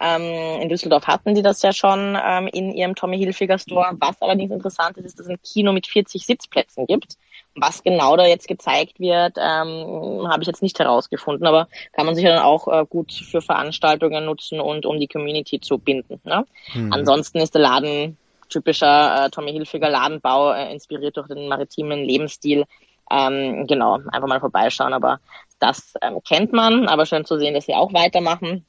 [0.00, 3.96] Ähm, in Düsseldorf hatten die das ja schon ähm, in ihrem Tommy Hilfiger Store.
[4.00, 7.16] Was allerdings interessant ist, ist, dass es ein Kino mit 40 Sitzplätzen gibt.
[7.54, 12.14] Was genau da jetzt gezeigt wird, ähm, habe ich jetzt nicht herausgefunden, aber kann man
[12.14, 16.20] sich ja dann auch äh, gut für Veranstaltungen nutzen und um die Community zu binden.
[16.24, 16.44] Ne?
[16.74, 16.92] Mhm.
[16.92, 18.16] Ansonsten ist der Laden
[18.48, 22.64] typischer äh, Tommy Hilfiger Ladenbau, äh, inspiriert durch den maritimen Lebensstil.
[23.10, 25.20] Ähm, genau, einfach mal vorbeischauen, aber
[25.58, 28.64] das ähm, kennt man, aber schön zu sehen, dass sie auch weitermachen.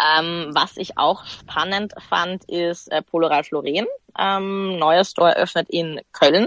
[0.00, 3.86] Ähm, was ich auch spannend fand, ist äh, Polo Ralph Lauren.
[4.16, 6.46] Ähm, neuer Store eröffnet in Köln.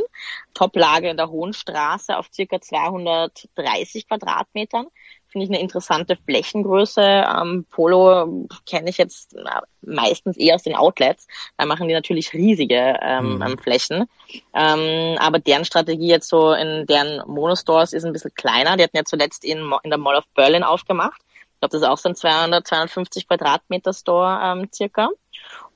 [0.53, 4.87] Toplage in der Hohenstraße auf circa 230 Quadratmetern.
[5.31, 7.01] Finde ich eine interessante Flächengröße.
[7.01, 11.27] Ähm, Polo kenne ich jetzt na, meistens eher aus den Outlets.
[11.57, 13.57] Da machen die natürlich riesige ähm, mhm.
[13.57, 14.05] Flächen.
[14.53, 18.75] Ähm, aber deren Strategie jetzt so in deren Monostores ist ein bisschen kleiner.
[18.77, 21.21] Die hatten ja zuletzt in, in der Mall of Berlin aufgemacht
[21.61, 25.09] glaube, das ist auch so ein 200, 250 Quadratmeter Store ähm, circa.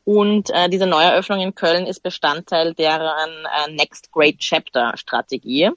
[0.04, 5.72] Und äh, diese Neueröffnung in Köln ist Bestandteil deren äh, Next Great Chapter Strategie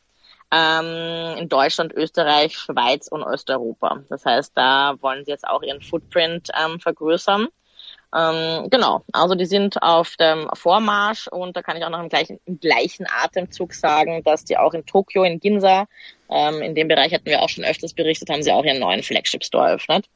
[0.51, 4.03] ähm, in Deutschland, Österreich, Schweiz und Osteuropa.
[4.09, 7.49] Das heißt, da wollen sie jetzt auch ihren Footprint ähm, vergrößern.
[8.17, 12.09] Ähm, genau, also die sind auf dem Vormarsch und da kann ich auch noch im
[12.09, 15.87] gleichen, im gleichen Atemzug sagen, dass die auch in Tokio, in Ginza,
[16.31, 19.03] ähm, in dem Bereich hatten wir auch schon öfters berichtet, haben sie auch ihren neuen
[19.03, 20.07] Flagship Store eröffnet.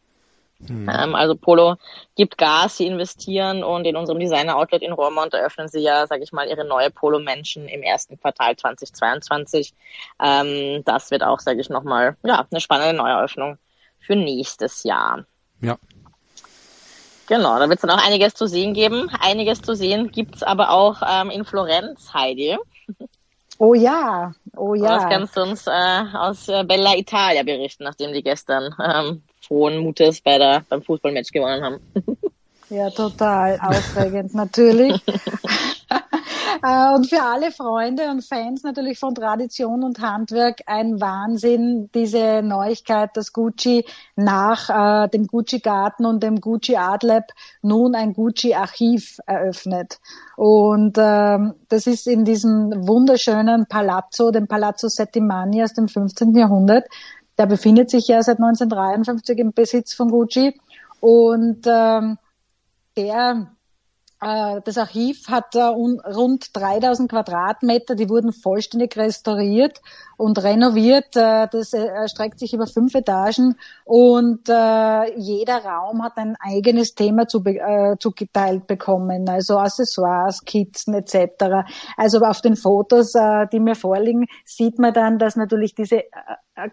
[0.68, 0.88] Mhm.
[0.88, 1.76] Ähm, also Polo
[2.16, 6.22] gibt Gas, sie investieren und in unserem Designer Outlet in Roermond eröffnen sie ja, sage
[6.22, 9.74] ich mal, ihre neue Polo-Menschen im ersten Quartal 2022.
[10.22, 13.58] Ähm, das wird auch, sage ich nochmal, ja, eine spannende Neueröffnung
[13.98, 15.24] für nächstes Jahr.
[15.60, 15.78] Ja,
[17.32, 19.08] Genau, da wird es dann auch einiges zu sehen geben.
[19.20, 22.58] Einiges zu sehen gibt's aber auch ähm, in Florenz, Heidi.
[23.64, 24.96] Oh ja, oh ja.
[24.96, 25.70] Was kannst du uns äh,
[26.14, 31.30] aus äh, Bella Italia berichten, nachdem die gestern ähm, frohen Mutes bei der, beim Fußballmatch
[31.30, 31.80] gewonnen haben?
[32.70, 35.00] Ja, total aufregend natürlich.
[36.64, 42.40] Äh, und für alle Freunde und Fans natürlich von Tradition und Handwerk ein Wahnsinn, diese
[42.42, 44.68] Neuigkeit, dass Gucci nach
[45.04, 49.98] äh, dem Gucci Garten und dem Gucci Art Lab nun ein Gucci Archiv eröffnet.
[50.36, 56.36] Und ähm, das ist in diesem wunderschönen Palazzo, dem Palazzo Settimani aus dem 15.
[56.36, 56.84] Jahrhundert.
[57.38, 60.54] Der befindet sich ja seit 1953 im Besitz von Gucci.
[61.00, 62.18] Und ähm,
[62.96, 63.54] der
[64.22, 69.80] äh, das Archiv hat rund 3000 Quadratmeter, die wurden vollständig restauriert
[70.16, 71.16] und renoviert.
[71.16, 77.26] Äh, das äh, erstreckt sich über fünf Etagen und jeder Raum hat ein eigenes Thema
[77.26, 81.66] zugeteilt bekommen, also Accessoires, Skizzen etc.
[81.96, 83.12] Also auf den Fotos,
[83.52, 86.02] die mir vorliegen, sieht man dann, dass natürlich diese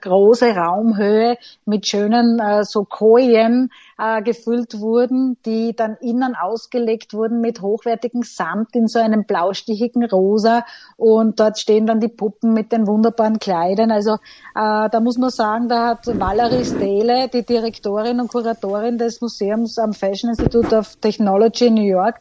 [0.01, 7.61] große Raumhöhe mit schönen so Kojen äh, gefüllt wurden, die dann innen ausgelegt wurden mit
[7.61, 10.65] hochwertigem Samt in so einem blaustichigen Rosa
[10.97, 13.91] und dort stehen dann die Puppen mit den wunderbaren Kleidern.
[13.91, 14.13] Also
[14.55, 19.77] äh, da muss man sagen, da hat Valerie Stele, die Direktorin und Kuratorin des Museums
[19.77, 22.19] am Fashion Institute of Technology in New York,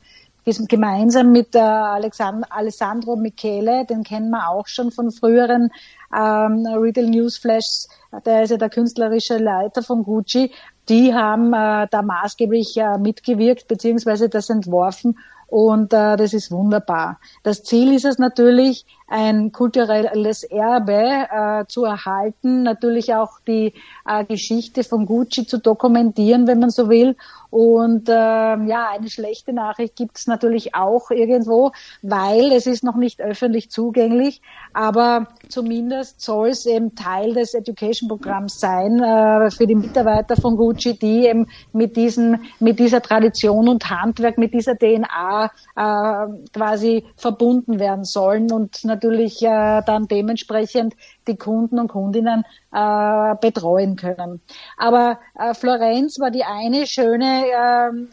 [0.69, 5.71] gemeinsam mit äh, Alessandro Michele, den kennen wir auch schon von früheren
[6.15, 7.87] ähm, Retail News Flash,
[8.25, 10.53] der ist ja der künstlerische Leiter von Gucci,
[10.89, 15.17] die haben äh, da maßgeblich äh, mitgewirkt beziehungsweise das entworfen
[15.49, 17.19] und äh, das ist wunderbar.
[17.43, 23.73] Das Ziel ist es natürlich, ein kulturelles Erbe äh, zu erhalten, natürlich auch die
[24.07, 27.17] äh, Geschichte von Gucci zu dokumentieren, wenn man so will.
[27.51, 32.97] Und äh, ja, eine schlechte Nachricht gibt es natürlich auch irgendwo, weil es ist noch
[32.97, 34.43] nicht öffentlich zugänglich,
[34.75, 40.99] aber zumindest soll es eben Teil des Education-Programms sein äh, für die Mitarbeiter von Gucci,
[40.99, 47.79] die eben mit diesem, mit dieser Tradition und Handwerk, mit dieser DNA äh, quasi verbunden
[47.79, 50.95] werden sollen und natürlich äh, dann dementsprechend
[51.29, 54.41] die Kunden und Kundinnen äh, betreuen können.
[54.77, 58.09] Aber äh, Florenz war die eine schöne, ähm,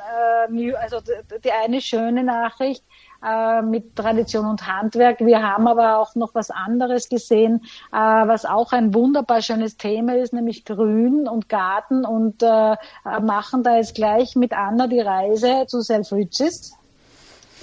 [0.50, 1.00] äh, also
[1.44, 2.84] die eine schöne Nachricht
[3.26, 5.20] äh, mit Tradition und Handwerk.
[5.20, 10.16] Wir haben aber auch noch was anderes gesehen, äh, was auch ein wunderbar schönes Thema
[10.16, 12.76] ist, nämlich Grün und Garten und äh,
[13.22, 16.78] machen da jetzt gleich mit Anna die Reise zu Selfridges.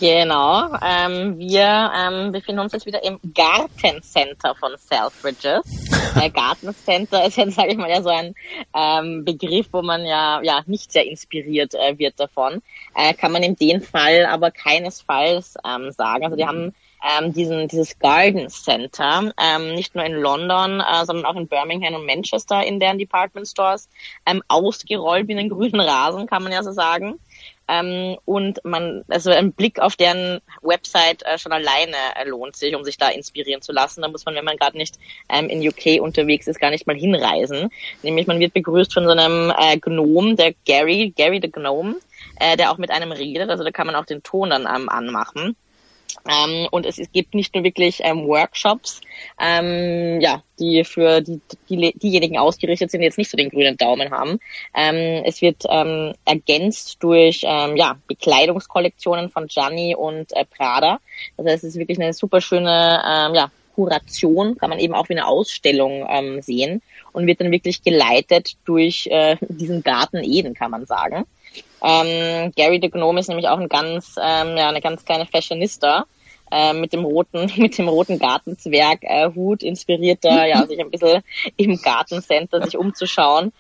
[0.00, 0.74] Genau.
[0.84, 5.62] Ähm, wir ähm, befinden uns jetzt wieder im Gartencenter von Selfridges.
[6.20, 8.34] äh, Gartencenter ist jetzt, sage ich mal, ja so ein
[8.74, 12.62] ähm, Begriff, wo man ja, ja nicht sehr inspiriert äh, wird davon.
[12.94, 16.24] Äh, kann man in dem Fall aber keinesfalls ähm, sagen.
[16.24, 21.26] Also die haben ähm, diesen, dieses Garden Center, ähm, nicht nur in London, äh, sondern
[21.26, 23.88] auch in Birmingham und Manchester in deren Department Stores,
[24.26, 27.18] ähm, ausgerollt wie einen grünen Rasen, kann man ja so sagen.
[27.72, 32.74] Ähm, und man, also ein Blick auf deren Website äh, schon alleine äh, lohnt sich,
[32.74, 34.02] um sich da inspirieren zu lassen.
[34.02, 34.98] Da muss man, wenn man gerade nicht
[35.30, 37.70] ähm, in UK unterwegs ist, gar nicht mal hinreisen.
[38.02, 41.96] Nämlich man wird begrüßt von so einem äh, Gnome, der Gary, Gary the Gnome,
[42.38, 43.48] äh, der auch mit einem redet.
[43.48, 45.56] Also da kann man auch den Ton dann ähm, anmachen.
[46.28, 49.00] Ähm, und es, gibt nicht nur wirklich ähm, Workshops,
[49.40, 53.76] ähm, ja, die für die, die, diejenigen ausgerichtet sind, die jetzt nicht so den grünen
[53.76, 54.38] Daumen haben.
[54.74, 61.00] Ähm, es wird ähm, ergänzt durch ähm, ja, Bekleidungskollektionen von Gianni und äh, Prada.
[61.36, 62.70] Das heißt, es ist wirklich eine super schöne
[63.34, 66.06] ja, Kuration, kann man eben auch wie eine Ausstellung
[66.42, 71.24] sehen und wird dann wirklich geleitet durch äh, diesen Garten Eden, kann man sagen.
[71.82, 76.06] Ähm, Gary the Gnome ist nämlich auch ein ganz, ähm, ja, eine ganz kleine Fashionista
[76.50, 80.90] äh, mit dem roten, mit dem roten Gartenzwerg äh, Hut inspiriert da, ja, sich ein
[80.90, 81.22] bisschen
[81.56, 83.52] im Gartencenter sich umzuschauen.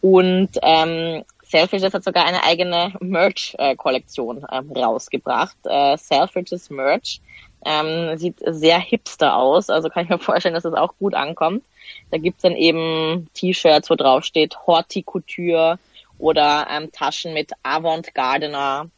[0.00, 5.56] Und ähm, Selfridges hat sogar eine eigene Merch-Kollektion äh, rausgebracht.
[5.64, 7.20] Äh, Selfridges Merch
[7.64, 11.64] ähm, sieht sehr hipster aus, also kann ich mir vorstellen, dass das auch gut ankommt.
[12.10, 15.78] Da gibt's dann eben T-Shirts, wo drauf steht Horticulture,
[16.18, 18.90] oder ähm, Taschen mit Avant Gardener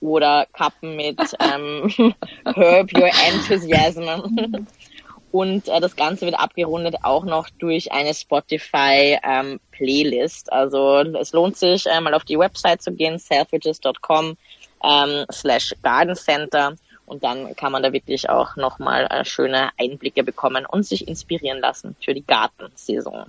[0.00, 1.90] oder Kappen mit ähm,
[2.44, 4.66] Herb Your Enthusiasm.
[5.32, 9.60] Und äh, das Ganze wird abgerundet auch noch durch eine Spotify ähm.
[10.48, 14.36] Also es lohnt sich, äh, mal auf die Website zu gehen, selfridges.com
[14.82, 16.76] ähm, slash Garden Center.
[17.04, 21.60] Und dann kann man da wirklich auch nochmal äh, schöne Einblicke bekommen und sich inspirieren
[21.60, 23.26] lassen für die Gartensaison.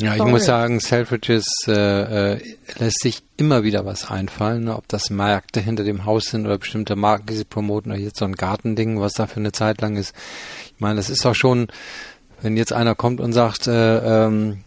[0.00, 2.40] Ja, ich muss sagen, Selfridges äh, äh,
[2.78, 4.76] lässt sich immer wieder was einfallen, ne?
[4.76, 8.18] ob das Märkte hinter dem Haus sind oder bestimmte Marken, die sie promoten oder jetzt
[8.18, 10.14] so ein Gartending, was da für eine Zeit lang ist.
[10.74, 11.66] Ich meine, das ist doch schon,
[12.42, 14.58] wenn jetzt einer kommt und sagt, äh, ähm,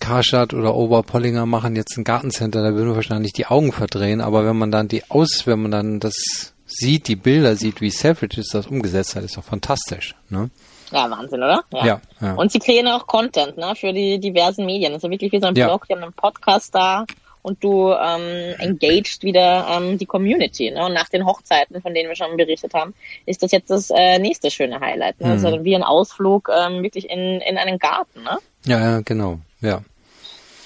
[0.00, 4.46] Karstadt oder Oberpollinger machen jetzt ein Gartencenter, da würden wir wahrscheinlich die Augen verdrehen, aber
[4.46, 8.48] wenn man dann die Aus, wenn man dann das sieht, die Bilder sieht, wie Selfridges
[8.52, 10.14] das umgesetzt hat, ist doch fantastisch.
[10.30, 10.50] Ne?
[10.90, 11.62] Ja, Wahnsinn, oder?
[11.72, 11.86] Ja.
[11.86, 12.34] ja, ja.
[12.34, 14.92] Und sie kreieren auch Content ne, für die diversen Medien.
[14.92, 15.66] Also wirklich wie so ein ja.
[15.66, 17.04] Blog, die haben einen Podcast da
[17.42, 20.70] und du ähm, engaged wieder ähm, die Community.
[20.70, 20.84] Ne?
[20.84, 22.94] Und nach den Hochzeiten, von denen wir schon berichtet haben,
[23.26, 25.20] ist das jetzt das äh, nächste schöne Highlight.
[25.20, 25.26] Ne?
[25.26, 25.32] Mhm.
[25.32, 28.22] Also wie ein Ausflug ähm, wirklich in, in einen Garten.
[28.22, 28.38] Ne?
[28.66, 29.38] Ja, ja, genau.
[29.60, 29.82] Ja.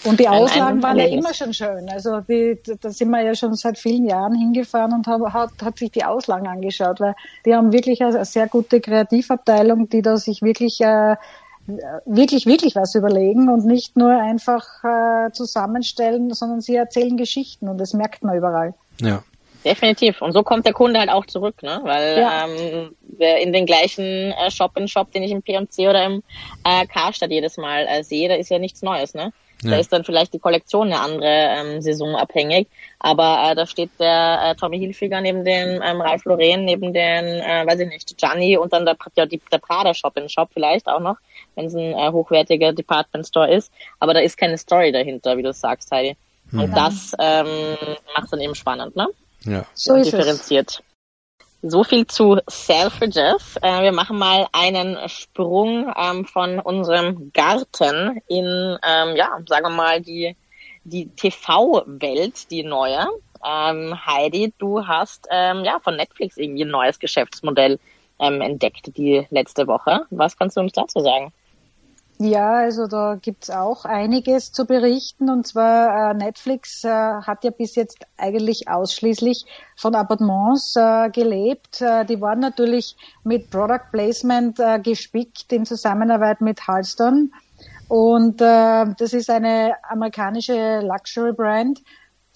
[0.05, 1.89] Und die Auslagen waren ja immer schon schön.
[1.91, 5.79] Also die, da sind wir ja schon seit vielen Jahren hingefahren und haben, hat, hat
[5.79, 7.15] sich die Auslagen angeschaut, weil
[7.47, 11.17] die haben wirklich eine, sehr gute Kreativabteilung, die da sich wirklich äh,
[12.05, 17.79] wirklich, wirklich was überlegen und nicht nur einfach äh, zusammenstellen, sondern sie erzählen Geschichten und
[17.79, 18.75] das merkt man überall.
[19.01, 19.23] Ja.
[19.65, 20.21] Definitiv.
[20.21, 21.81] Und so kommt der Kunde halt auch zurück, ne?
[21.85, 22.47] Weil ja.
[22.47, 26.25] ähm, in den gleichen äh, Shop-in-Shop, den ich im P&C oder im
[26.65, 29.33] äh, Karstadt jedes Mal äh, sehe, da ist ja nichts Neues, ne?
[29.63, 29.73] Ja.
[29.73, 32.69] Da ist dann vielleicht die Kollektion eine andere ähm, Saison abhängig.
[32.99, 37.25] Aber äh, da steht der äh, Tommy Hilfiger neben dem ähm, Ralf Lauren, neben den,
[37.25, 40.51] äh, weiß ich nicht, Gianni und dann der, ja, die, der Prada Shop in Shop
[40.53, 41.17] vielleicht auch noch,
[41.55, 43.73] wenn es ein äh, hochwertiger Department Store ist.
[44.01, 46.17] Aber da ist keine Story dahinter, wie du sagst, Heidi.
[46.51, 46.61] Mhm.
[46.61, 47.77] Und das ähm,
[48.17, 49.09] macht dann eben spannend, ne?
[49.45, 49.65] Ja.
[49.75, 50.71] So ist differenziert.
[50.71, 50.92] Es.
[51.65, 53.57] So viel zu Selfridges.
[53.63, 59.71] Äh, wir machen mal einen Sprung ähm, von unserem Garten in, ähm, ja, sagen wir
[59.71, 60.35] mal, die,
[60.83, 63.07] die TV-Welt, die neue.
[63.49, 67.79] Ähm, Heidi, du hast ja von Netflix irgendwie ein neues Geschäftsmodell
[68.19, 70.07] entdeckt die letzte Woche.
[70.11, 71.33] Was kannst du uns dazu sagen?
[72.25, 75.29] Ja, also da gibt's auch einiges zu berichten.
[75.29, 79.45] Und zwar äh, Netflix äh, hat ja bis jetzt eigentlich ausschließlich
[79.77, 81.81] von Abonnements äh, gelebt.
[81.81, 87.33] Äh, die waren natürlich mit Product Placement äh, gespickt in Zusammenarbeit mit Halston.
[87.89, 91.83] Und äh, das ist eine amerikanische Luxury Brand,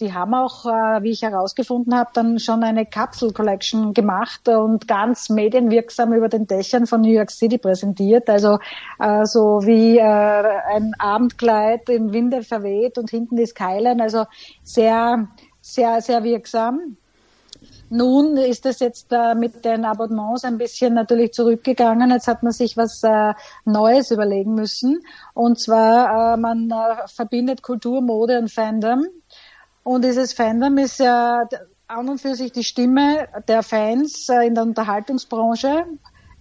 [0.01, 4.87] die haben auch, äh, wie ich herausgefunden habe, dann schon eine Capsule Collection gemacht und
[4.87, 8.29] ganz medienwirksam über den Dächern von New York City präsentiert.
[8.29, 8.59] Also
[8.99, 14.03] äh, so wie äh, ein Abendkleid im Winde verweht und hinten die Skyline.
[14.03, 14.25] Also
[14.63, 15.29] sehr,
[15.63, 16.97] sehr, sehr wirksam.
[17.88, 22.11] Nun ist es jetzt äh, mit den Abonnements ein bisschen natürlich zurückgegangen.
[22.11, 23.33] Jetzt hat man sich was äh,
[23.65, 25.01] Neues überlegen müssen.
[25.35, 26.73] Und zwar, äh, man
[27.07, 29.07] verbindet Kultur, Mode und Fandom.
[29.87, 31.49] Und dieses Fandom ist ja
[31.87, 35.85] an und für sich die Stimme der Fans äh, in der Unterhaltungsbranche.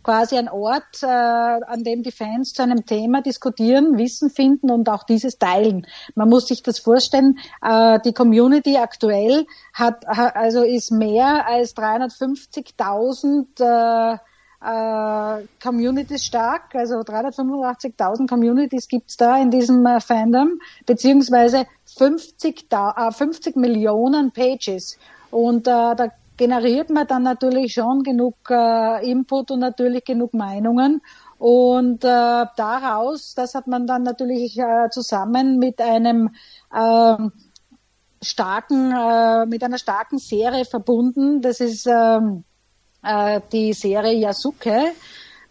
[0.01, 4.89] quasi ein Ort, äh, an dem die Fans zu einem Thema diskutieren, Wissen finden und
[4.89, 5.85] auch dieses teilen.
[6.15, 13.61] Man muss sich das vorstellen, äh, die Community aktuell hat, also ist mehr als 350.000
[13.61, 14.17] äh,
[14.65, 21.65] äh, Communities stark, also 385.000 Communities gibt's da in diesem äh, Fandom, beziehungsweise
[21.97, 24.97] 50, äh, 50 Millionen Pages.
[25.29, 26.07] Und äh, da
[26.37, 31.01] generiert man dann natürlich schon genug äh, Input und natürlich genug Meinungen.
[31.37, 36.29] Und äh, daraus, das hat man dann natürlich äh, zusammen mit einem
[36.73, 37.17] äh,
[38.23, 41.41] starken, äh, mit einer starken Serie verbunden.
[41.41, 42.19] Das ist äh,
[43.05, 44.91] äh, die Serie Yasuke,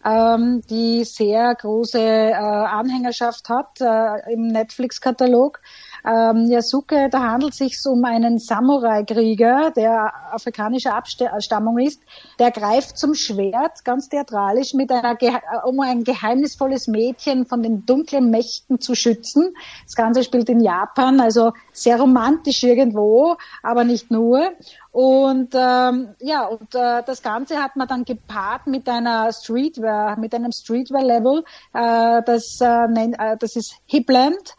[0.05, 5.61] ähm, die sehr große äh, Anhängerschaft hat äh, im Netflix-Katalog.
[6.05, 12.01] Ähm, Yasuke, da handelt es sich um einen Samurai-Krieger, der afrikanischer Abstammung ist.
[12.37, 15.17] Der greift zum Schwert, ganz theatralisch, mit einer,
[15.65, 19.55] um ein geheimnisvolles Mädchen von den dunklen Mächten zu schützen.
[19.85, 24.51] Das Ganze spielt in Japan, also sehr romantisch irgendwo, aber nicht nur.
[24.91, 30.33] Und ähm, ja, und äh, das Ganze hat man dann gepaart mit einer Streetwear, mit
[30.33, 31.43] einem Streetwear-Level.
[31.73, 34.55] Äh, das, äh, äh, das ist Hipland.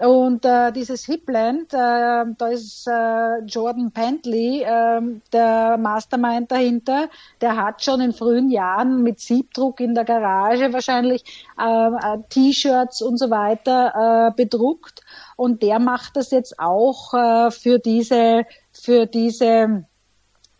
[0.00, 7.10] Und äh, dieses Hipland, äh, da ist äh, Jordan Pantley, äh, der Mastermind dahinter,
[7.42, 11.22] der hat schon in frühen Jahren mit Siebdruck in der Garage wahrscheinlich
[11.60, 15.02] äh, äh, T-Shirts und so weiter äh, bedruckt.
[15.36, 19.84] Und der macht das jetzt auch äh, für diese, für diese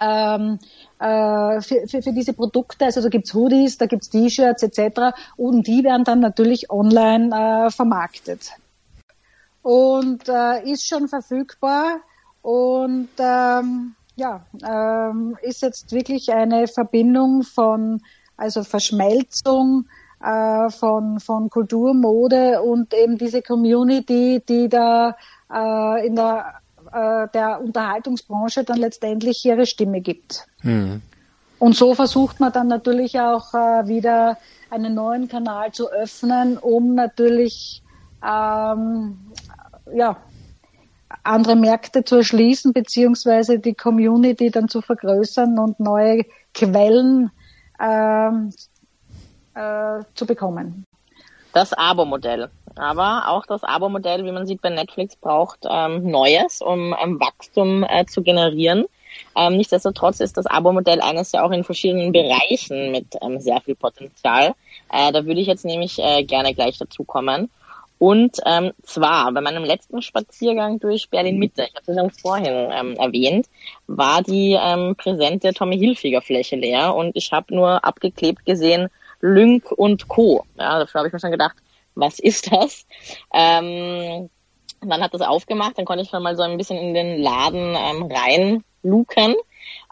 [0.01, 0.59] ähm,
[0.99, 5.17] äh, für, für, für diese Produkte, also da gibt's Hoodies, da gibt's T-Shirts etc.
[5.39, 8.53] und die werden dann natürlich online äh, vermarktet
[9.63, 12.01] und äh, ist schon verfügbar
[12.43, 18.01] und ähm, ja, ähm, ist jetzt wirklich eine Verbindung von
[18.37, 19.87] also Verschmelzung
[20.23, 25.17] äh, von, von Kultur, Mode und eben diese Community, die da
[25.53, 26.61] äh, in der,
[26.93, 30.47] äh, der Unterhaltungsbranche dann letztendlich ihre Stimme gibt.
[30.63, 31.03] Mhm.
[31.59, 34.39] Und so versucht man dann natürlich auch äh, wieder
[34.71, 37.83] einen neuen Kanal zu öffnen, um natürlich
[38.25, 39.19] ähm,
[39.93, 40.17] ja,
[41.23, 47.31] andere Märkte zu erschließen, beziehungsweise die Community dann zu vergrößern und neue Quellen
[47.81, 48.53] ähm,
[49.55, 50.87] äh, zu bekommen.
[51.53, 52.51] Das Abo-Modell.
[52.77, 57.85] Aber auch das Abo-Modell, wie man sieht bei Netflix, braucht ähm, Neues, um ähm, Wachstum
[57.89, 58.87] äh, zu generieren.
[59.37, 63.75] Ähm, nichtsdestotrotz ist das Abo-Modell eines ja auch in verschiedenen Bereichen mit ähm, sehr viel
[63.75, 64.55] Potenzial.
[64.93, 67.51] Äh, da würde ich jetzt nämlich äh, gerne gleich dazu kommen.
[68.01, 72.71] Und ähm, zwar bei meinem letzten Spaziergang durch Berlin Mitte, ich hatte es ja vorhin
[72.73, 73.47] ähm, erwähnt,
[73.89, 78.89] war die ähm, präsente Tommy Hilfiger Fläche leer und ich habe nur abgeklebt gesehen
[79.21, 80.47] Lynk und Co.
[80.59, 81.57] Ja, dafür habe ich mir schon gedacht,
[81.95, 82.87] was ist das?
[83.35, 84.31] Ähm,
[84.81, 88.11] dann hat das aufgemacht, dann konnte ich mal so ein bisschen in den Laden ähm,
[88.11, 89.33] rein luken.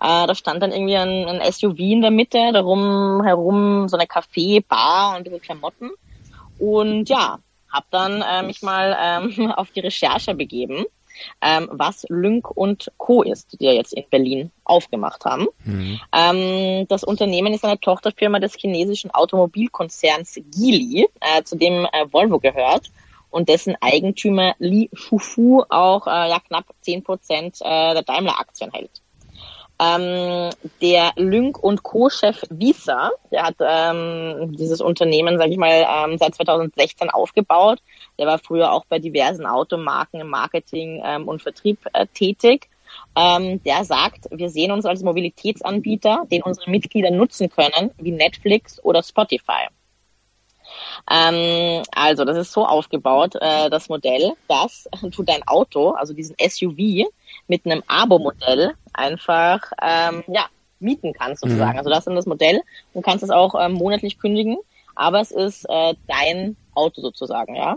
[0.01, 4.07] Äh, da stand dann irgendwie ein, ein SUV in der Mitte, darum herum so eine
[4.07, 5.91] Café, Bar und bisschen Klamotten.
[6.59, 7.39] Und ja,
[7.73, 10.85] habe dann äh, mich mal ähm, auf die Recherche begeben,
[11.41, 13.23] ähm, was Lynk und Co.
[13.23, 15.49] ist, die ja jetzt in Berlin aufgemacht haben.
[15.65, 16.01] Mhm.
[16.13, 22.39] Ähm, das Unternehmen ist eine Tochterfirma des chinesischen Automobilkonzerns Geely, äh, zu dem äh, Volvo
[22.39, 22.91] gehört
[23.31, 29.03] und dessen Eigentümer Li Shufu auch äh, ja knapp zehn Prozent äh, der Daimler-Aktien hält.
[29.81, 30.51] Ähm,
[30.83, 36.35] der Lynk und Co-Chef Visa, der hat ähm, dieses Unternehmen, sage ich mal, ähm, seit
[36.35, 37.79] 2016 aufgebaut.
[38.19, 42.69] Der war früher auch bei diversen Automarken im Marketing ähm, und Vertrieb äh, tätig.
[43.15, 48.83] Ähm, der sagt, wir sehen uns als Mobilitätsanbieter, den unsere Mitglieder nutzen können, wie Netflix
[48.83, 49.69] oder Spotify.
[51.11, 56.37] Ähm, also, das ist so aufgebaut, äh, das Modell, dass du dein Auto, also diesen
[56.39, 57.09] SUV,
[57.49, 60.47] mit einem Abo-Modell einfach ähm, ja,
[60.81, 61.73] mieten kannst sozusagen.
[61.73, 61.79] Mhm.
[61.79, 62.63] Also das ist das Modell.
[62.95, 64.59] Du kannst es auch ähm, monatlich kündigen,
[64.95, 67.77] aber es ist äh, dein Auto sozusagen, ja.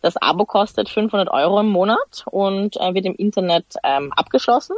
[0.00, 4.76] Das Abo kostet 500 Euro im Monat und äh, wird im Internet ähm, abgeschlossen.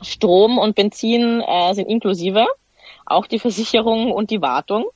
[0.00, 2.46] Strom und Benzin äh, sind inklusive,
[3.04, 4.86] auch die Versicherung und die Wartung.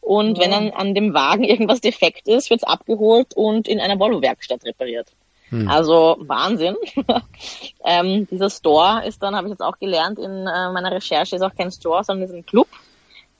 [0.00, 0.44] Und ja.
[0.44, 4.64] wenn dann an dem Wagen irgendwas defekt ist, wird es abgeholt und in einer Volvo-Werkstatt
[4.64, 5.08] repariert.
[5.50, 5.68] Hm.
[5.68, 6.76] Also Wahnsinn.
[7.84, 11.42] ähm, dieser Store ist dann, habe ich jetzt auch gelernt in äh, meiner Recherche, ist
[11.42, 12.68] auch kein Store, sondern ist ein Club.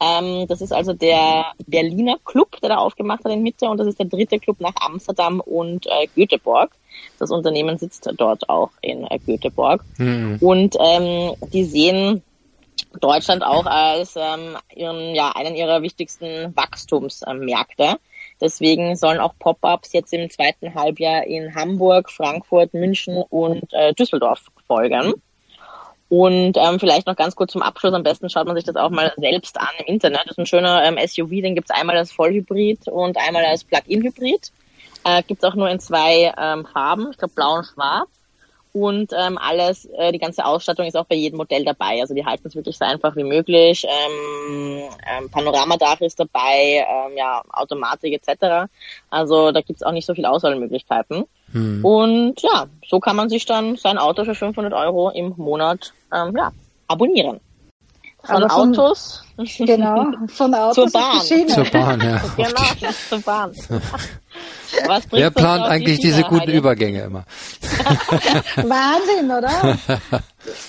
[0.01, 3.89] Ähm, das ist also der Berliner Club, der da aufgemacht hat in Mitte und das
[3.89, 6.71] ist der dritte Club nach Amsterdam und äh, Göteborg.
[7.19, 9.85] Das Unternehmen sitzt dort auch in äh, Göteborg.
[9.97, 10.39] Hm.
[10.41, 12.23] Und ähm, die sehen
[13.01, 17.99] Deutschland auch als ähm, ihren, ja, einen ihrer wichtigsten Wachstumsmärkte.
[18.41, 24.47] Deswegen sollen auch Pop-ups jetzt im zweiten Halbjahr in Hamburg, Frankfurt, München und äh, Düsseldorf
[24.67, 25.15] folgen.
[26.09, 28.91] Und ähm, vielleicht noch ganz kurz zum Abschluss, am besten schaut man sich das auch
[28.91, 30.23] mal selbst an im Internet.
[30.25, 34.51] Das ist ein schöner ähm, SUV, den gibt's einmal als Vollhybrid und einmal als Plug-in-Hybrid.
[35.05, 38.09] Äh, gibt's auch nur in zwei ähm, Farben, ich glaube blau und schwarz.
[38.81, 42.01] Und ähm, alles, äh, die ganze Ausstattung ist auch bei jedem Modell dabei.
[42.01, 43.85] Also die halten es wirklich so einfach wie möglich.
[43.85, 48.71] Ähm, ähm, Panoramadach ist dabei, ähm, ja, Automatik etc.
[49.11, 51.25] Also da gibt's auch nicht so viele Auswahlmöglichkeiten.
[51.53, 51.85] Hm.
[51.85, 56.35] Und ja, so kann man sich dann sein Auto für 500 Euro im Monat ähm,
[56.37, 56.53] ja,
[56.87, 57.41] abonnieren.
[58.25, 59.23] Von, von Autos.
[59.59, 61.21] Genau, von Autos zur Bahn.
[61.21, 62.21] Zur Bahn, ja.
[62.37, 63.53] genau, zur Bahn.
[64.87, 66.51] Was Wer plant eigentlich diese guten?
[66.51, 67.25] Übergänge immer?
[68.57, 69.79] Wahnsinn, oder?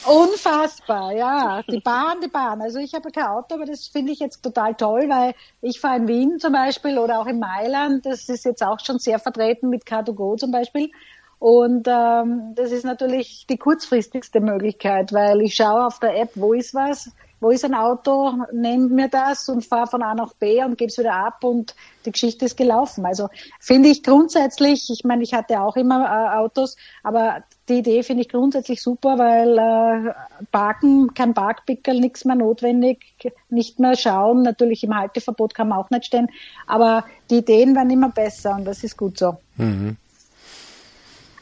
[0.05, 1.61] Unfassbar, ja.
[1.69, 2.61] Die Bahn, die Bahn.
[2.61, 5.97] Also ich habe kein Auto, aber das finde ich jetzt total toll, weil ich fahre
[5.97, 8.05] in Wien zum Beispiel oder auch in Mailand.
[8.05, 10.91] Das ist jetzt auch schon sehr vertreten mit Car2Go zum Beispiel.
[11.39, 16.53] Und ähm, das ist natürlich die kurzfristigste Möglichkeit, weil ich schaue auf der App, wo
[16.53, 20.63] ist was, wo ist ein Auto, nehme mir das und fahre von A nach B
[20.63, 21.75] und gebe es wieder ab und
[22.05, 23.05] die Geschichte ist gelaufen.
[23.05, 23.29] Also
[23.59, 28.23] finde ich grundsätzlich, ich meine, ich hatte auch immer äh, Autos, aber die Idee finde
[28.23, 30.13] ich grundsätzlich super, weil äh,
[30.51, 33.15] Parken, kein Parkpickel, nichts mehr notwendig,
[33.49, 34.41] nicht mehr schauen.
[34.41, 36.29] Natürlich im Halteverbot kann man auch nicht stehen,
[36.67, 39.37] aber die Ideen werden immer besser und das ist gut so.
[39.57, 39.97] Mhm.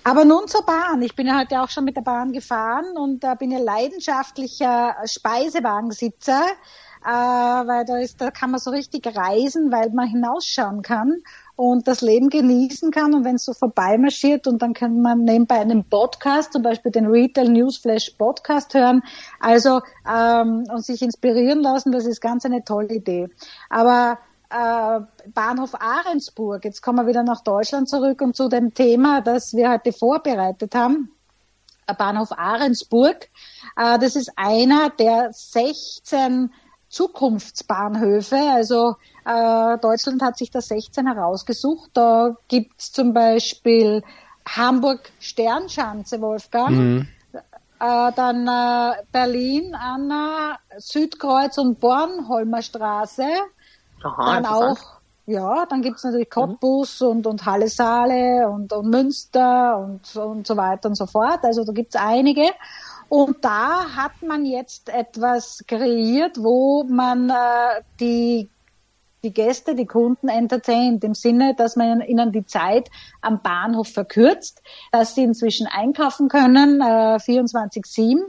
[0.07, 1.01] Aber nun zur Bahn.
[1.01, 4.95] Ich bin ja heute auch schon mit der Bahn gefahren und äh, bin ja leidenschaftlicher
[5.03, 6.43] Speisewagensitzer,
[7.05, 11.17] äh, weil da ist, da kann man so richtig reisen, weil man hinausschauen kann
[11.57, 15.25] und das Leben genießen kann und wenn es so vorbei marschiert und dann kann man
[15.25, 19.03] nebenbei einen Podcast, zum Beispiel den Retail Newsflash Podcast hören,
[19.41, 23.27] also ähm, und sich inspirieren lassen, das ist ganz eine tolle Idee.
[23.69, 24.19] Aber
[24.49, 26.63] Bahnhof Ahrensburg.
[26.63, 30.73] Jetzt kommen wir wieder nach Deutschland zurück und zu dem Thema, das wir heute vorbereitet
[30.75, 31.11] haben.
[31.87, 33.29] Äh, Bahnhof Ahrensburg.
[33.77, 36.51] Äh, das ist einer der 16
[36.89, 38.37] Zukunftsbahnhöfe.
[38.37, 38.95] Also
[39.25, 41.91] äh, Deutschland hat sich da 16 herausgesucht.
[41.93, 44.03] Da gibt's zum Beispiel
[44.47, 46.71] Hamburg Sternschanze, Wolfgang.
[46.71, 47.07] Mhm.
[47.79, 53.27] Äh, dann äh, Berlin, Anna, Südkreuz und Bornholmer Straße.
[54.03, 54.77] Aha, dann auch,
[55.25, 57.07] ja, dann gibt's natürlich Cottbus mhm.
[57.07, 61.39] und, und Halle Saale und, und Münster und, und so weiter und so fort.
[61.43, 62.49] Also da gibt's einige.
[63.09, 68.49] Und da hat man jetzt etwas kreiert, wo man äh, die
[69.23, 72.89] die Gäste, die Kunden entertaint, im Sinne, dass man ihnen die Zeit
[73.21, 78.19] am Bahnhof verkürzt, dass sie inzwischen einkaufen können, äh, 24-7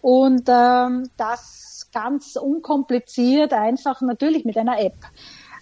[0.00, 4.96] und ähm, das ganz unkompliziert, einfach natürlich mit einer App.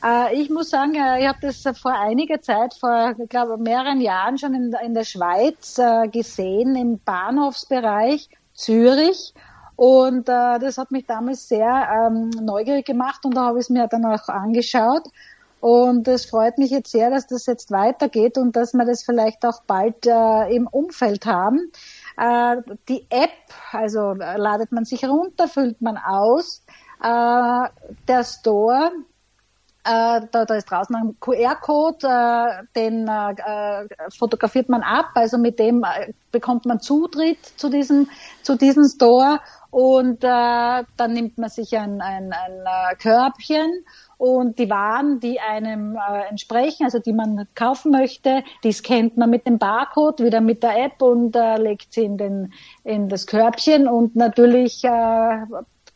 [0.04, 4.00] Äh, ich muss sagen, äh, ich habe das vor einiger Zeit, vor ich glaube mehreren
[4.00, 9.34] Jahren schon in, der Schweiz äh, gesehen, im Bahnhofsbereich Zürich.
[9.78, 13.86] Und das hat mich damals sehr ähm, neugierig gemacht und da habe ich es mir
[13.88, 15.02] dann auch angeschaut.
[15.60, 19.44] Und es freut mich jetzt sehr, dass das jetzt weitergeht und dass wir das vielleicht
[19.44, 21.72] auch bald äh, im Umfeld haben.
[22.16, 22.56] Äh,
[22.88, 23.30] die App,
[23.72, 26.64] also äh, ladet man sich runter, füllt man aus.
[27.02, 27.68] Äh,
[28.08, 28.90] der Store,
[29.86, 35.84] da, da ist draußen ein QR-Code, äh, den äh, fotografiert man ab, also mit dem
[36.32, 38.08] bekommt man Zutritt zu diesem,
[38.42, 39.40] zu diesem Store.
[39.70, 43.84] Und dann nimmt man sich ein, ein, ein Körbchen
[44.18, 49.28] und die Waren, die einem äh, entsprechen, also die man kaufen möchte, die scannt man
[49.28, 53.26] mit dem Barcode wieder mit der App und äh, legt sie in, den, in das
[53.26, 53.86] Körbchen.
[53.86, 55.46] Und natürlich äh,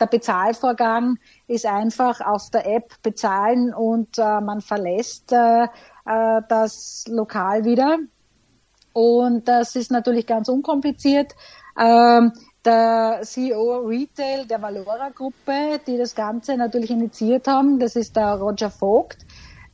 [0.01, 7.05] der Bezahlvorgang ist einfach auf der App bezahlen und äh, man verlässt äh, äh, das
[7.09, 7.99] Lokal wieder.
[8.93, 11.35] Und das ist natürlich ganz unkompliziert.
[11.79, 12.33] Ähm,
[12.65, 17.79] der CEO Retail der Valora Gruppe, die das Ganze natürlich initiiert haben.
[17.79, 19.19] Das ist der Roger Vogt.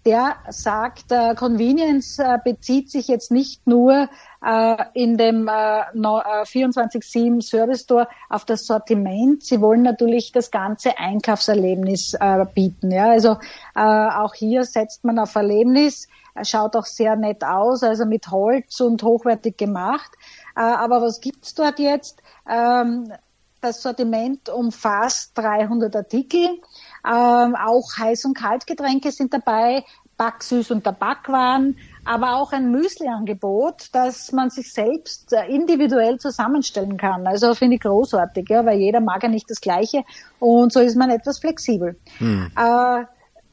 [0.07, 4.09] Der sagt, äh, Convenience äh, bezieht sich jetzt nicht nur
[4.41, 9.43] äh, in dem äh, 24-7 äh, Service Store auf das Sortiment.
[9.43, 12.93] Sie wollen natürlich das ganze Einkaufserlebnis äh, bieten.
[12.93, 13.11] Ja?
[13.11, 13.37] Also
[13.75, 16.07] äh, auch hier setzt man auf Erlebnis.
[16.45, 20.13] Schaut auch sehr nett aus, also mit Holz und hochwertig gemacht.
[20.55, 22.23] Äh, aber was gibt's dort jetzt?
[22.49, 23.13] Ähm,
[23.61, 26.61] das Sortiment umfasst 300 Artikel.
[27.07, 29.85] Ähm, auch Heiß- und Kaltgetränke sind dabei,
[30.19, 37.27] Backsüß- und Tabakwaren, aber auch ein Müsli-Angebot, das man sich selbst äh, individuell zusammenstellen kann.
[37.27, 40.05] Also finde ich großartig, ja, weil jeder mag ja nicht das Gleiche
[40.39, 41.97] und so ist man etwas flexibel.
[42.19, 42.51] Hm.
[42.57, 43.05] Äh,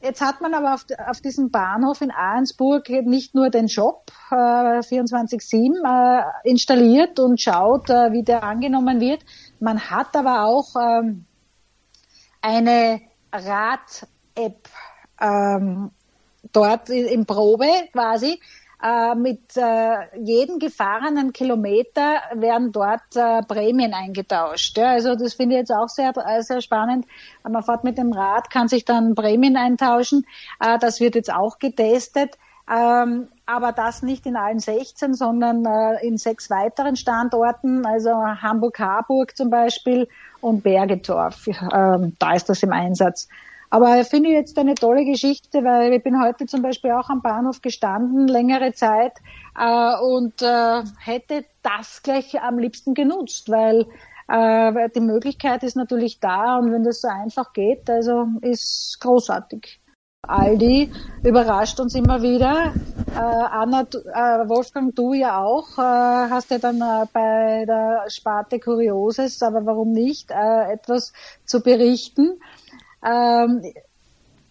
[0.04, 4.34] Jetzt hat man aber auf, auf diesem Bahnhof in Ahrensburg nicht nur den Shop äh,
[4.34, 9.24] 24-7 äh, installiert und schaut, äh, wie der angenommen wird.
[9.60, 11.24] Man hat aber auch ähm,
[12.42, 13.00] eine
[13.34, 14.68] Rad-App
[15.20, 15.90] ähm,
[16.52, 18.40] dort in Probe quasi.
[18.82, 24.76] Äh, mit äh, jedem gefahrenen Kilometer werden dort äh, Prämien eingetauscht.
[24.76, 27.06] Ja, also das finde ich jetzt auch sehr, äh, sehr spannend.
[27.48, 30.26] Man fährt mit dem Rad, kann sich dann Prämien eintauschen.
[30.60, 32.36] Äh, das wird jetzt auch getestet.
[32.70, 39.36] Ähm, aber das nicht in allen 16, sondern äh, in sechs weiteren Standorten, also Hamburg-Harburg
[39.36, 40.08] zum Beispiel
[40.40, 41.46] und Bergetorf.
[41.46, 43.28] Ähm, da ist das im Einsatz.
[43.70, 47.22] Aber finde ich jetzt eine tolle Geschichte, weil ich bin heute zum Beispiel auch am
[47.22, 49.14] Bahnhof gestanden, längere Zeit,
[49.58, 53.86] äh, und äh, hätte das gleich am liebsten genutzt, weil
[54.28, 59.80] äh, die Möglichkeit ist natürlich da und wenn das so einfach geht, also ist großartig.
[60.28, 60.90] Aldi
[61.22, 62.72] überrascht uns immer wieder.
[63.14, 68.58] Äh, Anna, äh, Wolfgang, du ja auch, äh, hast ja dann äh, bei der Sparte
[68.58, 71.12] Kurioses, aber warum nicht, äh, etwas
[71.44, 72.40] zu berichten.
[73.06, 73.62] Ähm,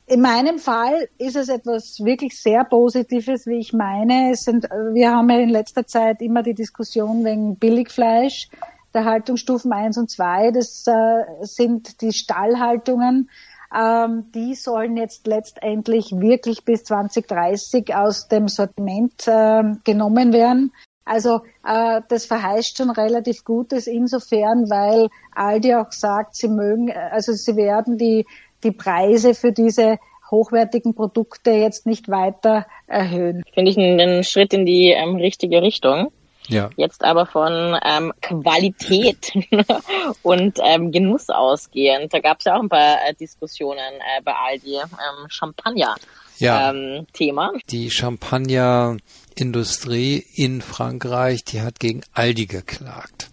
[0.05, 4.32] in meinem Fall ist es etwas wirklich sehr Positives, wie ich meine.
[4.32, 8.49] Es sind, wir haben ja in letzter Zeit immer die Diskussion wegen Billigfleisch
[8.93, 10.51] der Haltungsstufen 1 und 2.
[10.51, 13.30] Das äh, sind die Stallhaltungen.
[13.76, 20.71] Ähm, die sollen jetzt letztendlich wirklich bis 2030 aus dem Sortiment äh, genommen werden.
[21.05, 27.34] Also äh, das verheißt schon relativ Gutes insofern, weil Aldi auch sagt, sie mögen, also
[27.34, 28.26] sie werden die,
[28.63, 29.97] die Preise für diese
[30.32, 33.43] hochwertigen Produkte jetzt nicht weiter erhöhen.
[33.53, 36.11] Finde ich einen Schritt in die ähm, richtige Richtung.
[36.47, 36.69] Ja.
[36.75, 39.31] Jetzt aber von ähm, Qualität
[40.23, 42.13] und ähm, Genuss ausgehend.
[42.13, 44.75] Da gab es ja auch ein paar äh, Diskussionen äh, bei Aldi.
[44.75, 45.95] Ähm, Champagner.
[46.39, 46.71] Ja.
[46.71, 47.53] Ähm, Thema.
[47.69, 53.29] Die Champagnerindustrie in Frankreich, die hat gegen Aldi geklagt.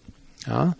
[0.46, 0.76] Ja.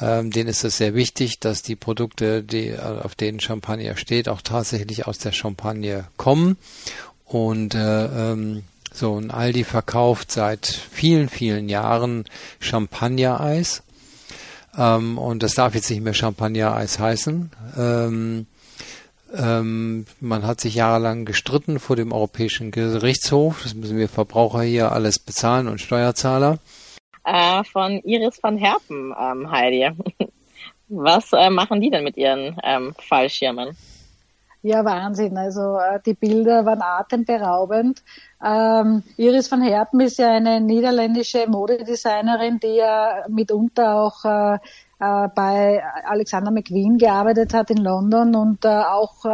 [0.00, 4.40] Ähm, denen ist es sehr wichtig, dass die Produkte, die, auf denen Champagner steht, auch
[4.40, 6.56] tatsächlich aus der Champagne kommen.
[7.26, 8.62] Und äh, ähm,
[8.92, 12.24] so, ein Aldi verkauft seit vielen, vielen Jahren
[12.58, 13.82] Champagnereis.
[14.76, 17.50] Ähm, und das darf jetzt nicht mehr Champagnereis heißen.
[17.78, 18.46] Ähm,
[19.36, 23.62] ähm, man hat sich jahrelang gestritten vor dem Europäischen Gerichtshof.
[23.62, 26.58] Das müssen wir Verbraucher hier alles bezahlen und Steuerzahler.
[27.24, 29.90] Äh, von Iris van Herpen, ähm, Heidi.
[30.88, 33.76] Was äh, machen die denn mit ihren ähm, Fallschirmen?
[34.62, 35.38] Ja, Wahnsinn.
[35.38, 38.02] Also äh, die Bilder waren atemberaubend.
[38.44, 45.28] Ähm, Iris van Herpen ist ja eine niederländische Modedesignerin, die ja mitunter auch äh, äh,
[45.34, 49.24] bei Alexander McQueen gearbeitet hat in London und äh, auch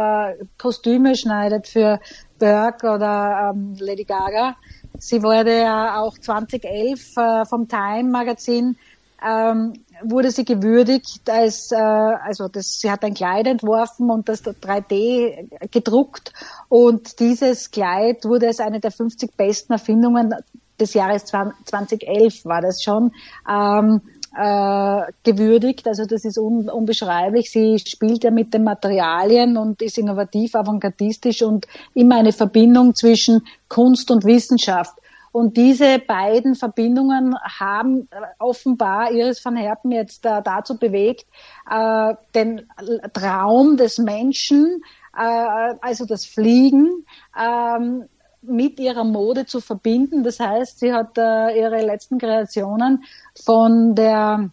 [0.57, 1.99] Kostüme schneidet für
[2.39, 4.55] Burke oder ähm, Lady Gaga.
[4.97, 8.77] Sie wurde ja auch 2011 äh, vom Time Magazin
[9.25, 9.73] ähm,
[10.03, 15.69] wurde sie gewürdigt als, äh, also das, sie hat ein Kleid entworfen und das 3D
[15.71, 16.33] gedruckt
[16.69, 20.33] und dieses Kleid wurde als eine der 50 besten Erfindungen
[20.79, 23.11] des Jahres 2011 war das schon
[23.49, 24.01] ähm,
[24.37, 25.87] äh, gewürdigt.
[25.87, 27.49] Also das ist un, unbeschreiblich.
[27.49, 33.41] Sie spielt ja mit den Materialien und ist innovativ, avantgardistisch und immer eine Verbindung zwischen
[33.67, 34.93] Kunst und Wissenschaft.
[35.37, 38.09] Und diese beiden Verbindungen haben
[38.39, 41.27] offenbar Iris van Herpen jetzt äh, dazu bewegt,
[41.69, 42.67] äh, den
[43.13, 44.81] Traum des Menschen,
[45.15, 47.05] äh, also das Fliegen,
[47.39, 48.05] ähm,
[48.41, 50.23] mit ihrer Mode zu verbinden.
[50.23, 53.03] Das heißt, sie hat äh, ihre letzten Kreationen
[53.39, 54.49] von der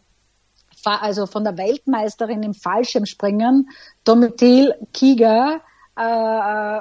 [0.84, 3.70] also von der Weltmeisterin im Fallschirmspringen,
[4.04, 5.62] Domitil Kiger,
[5.98, 6.80] äh,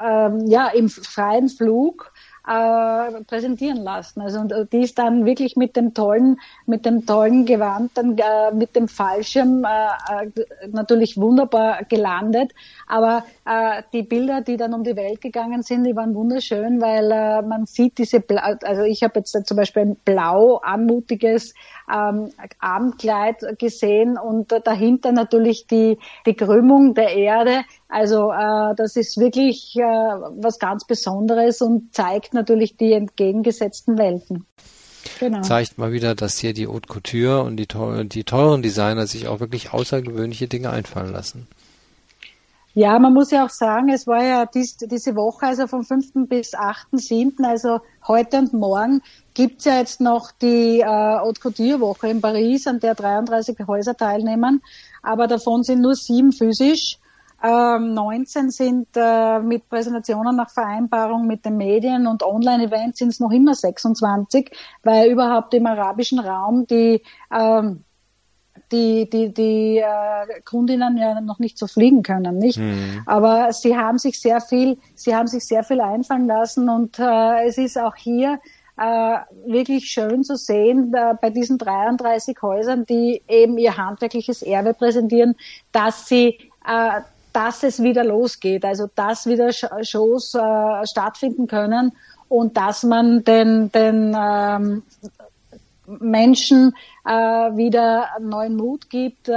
[0.00, 2.12] äh, ja, im freien Flug
[2.48, 4.20] äh, präsentieren lassen.
[4.22, 8.52] Also und die ist dann wirklich mit dem tollen, mit dem tollen Gewand, dann äh,
[8.52, 12.52] mit dem Fallschirm äh, äh, natürlich wunderbar gelandet.
[12.86, 17.10] Aber äh, die Bilder, die dann um die Welt gegangen sind, die waren wunderschön, weil
[17.12, 21.54] äh, man sieht diese, Blau, also ich habe jetzt zum Beispiel ein blau anmutiges
[21.92, 27.64] ähm, Abendkleid gesehen und dahinter natürlich die die Krümmung der Erde.
[27.88, 34.46] Also äh, das ist wirklich äh, was ganz Besonderes und zeigt natürlich die entgegengesetzten Welten.
[35.20, 35.42] Genau.
[35.42, 37.66] Zeigt mal wieder, dass hier die Haute Couture und die,
[38.08, 41.46] die teuren Designer sich auch wirklich außergewöhnliche Dinge einfallen lassen.
[42.74, 46.28] Ja, man muss ja auch sagen, es war ja dies, diese Woche, also vom 5.
[46.28, 49.02] bis 8.7., also heute und morgen,
[49.34, 54.62] gibt's ja jetzt noch die äh, Haute Couture-Woche in Paris, an der 33 Häuser teilnehmen,
[55.02, 56.98] aber davon sind nur sieben physisch.
[57.42, 63.20] Ähm, 19 sind äh, mit Präsentationen nach Vereinbarung mit den Medien und Online-Events sind es
[63.20, 64.50] noch immer 26,
[64.82, 67.84] weil überhaupt im arabischen Raum die ähm,
[68.72, 72.58] die, die, die äh, Kundinnen ja noch nicht so fliegen können, nicht?
[72.58, 73.02] Mhm.
[73.06, 77.46] Aber sie haben sich sehr viel, sie haben sich sehr viel einfallen lassen und äh,
[77.46, 78.38] es ist auch hier
[78.76, 85.34] äh, wirklich schön zu sehen bei diesen 33 Häusern, die eben ihr handwerkliches Erbe präsentieren,
[85.72, 87.00] dass sie äh,
[87.38, 91.92] dass es wieder losgeht, also dass wieder Shows äh, stattfinden können
[92.28, 94.82] und dass man den, den ähm,
[95.86, 96.74] Menschen
[97.04, 99.32] äh, wieder neuen Mut gibt, äh,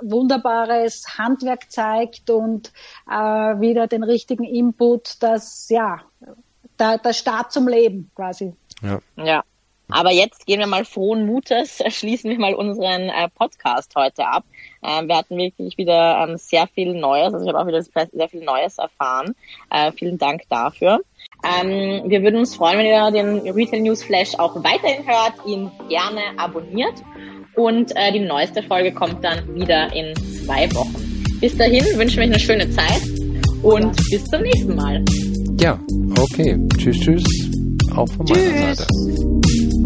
[0.00, 2.72] wunderbares Handwerk zeigt und
[3.06, 6.00] äh, wieder den richtigen Input, dass ja
[6.78, 8.54] der, der Start zum Leben quasi.
[8.80, 9.00] Ja.
[9.16, 9.42] ja.
[9.90, 14.44] Aber jetzt gehen wir mal frohen Mutes, schließen wir mal unseren äh, Podcast heute ab.
[14.82, 18.28] Ähm, wir hatten wirklich wieder ähm, sehr viel Neues, also ich habe auch wieder sehr
[18.28, 19.34] viel Neues erfahren.
[19.70, 21.00] Äh, vielen Dank dafür.
[21.44, 25.70] Ähm, wir würden uns freuen, wenn ihr den Retail News Flash auch weiterhin hört, ihn
[25.88, 26.94] gerne abonniert
[27.56, 30.14] und äh, die neueste Folge kommt dann wieder in
[30.44, 31.10] zwei Wochen.
[31.40, 33.00] Bis dahin wünschen wir euch eine schöne Zeit
[33.62, 35.04] und bis zum nächsten Mal.
[35.60, 35.78] Ja,
[36.18, 36.58] okay.
[36.76, 37.24] Tschüss, tschüss.
[37.96, 39.79] Auch von meiner Seite.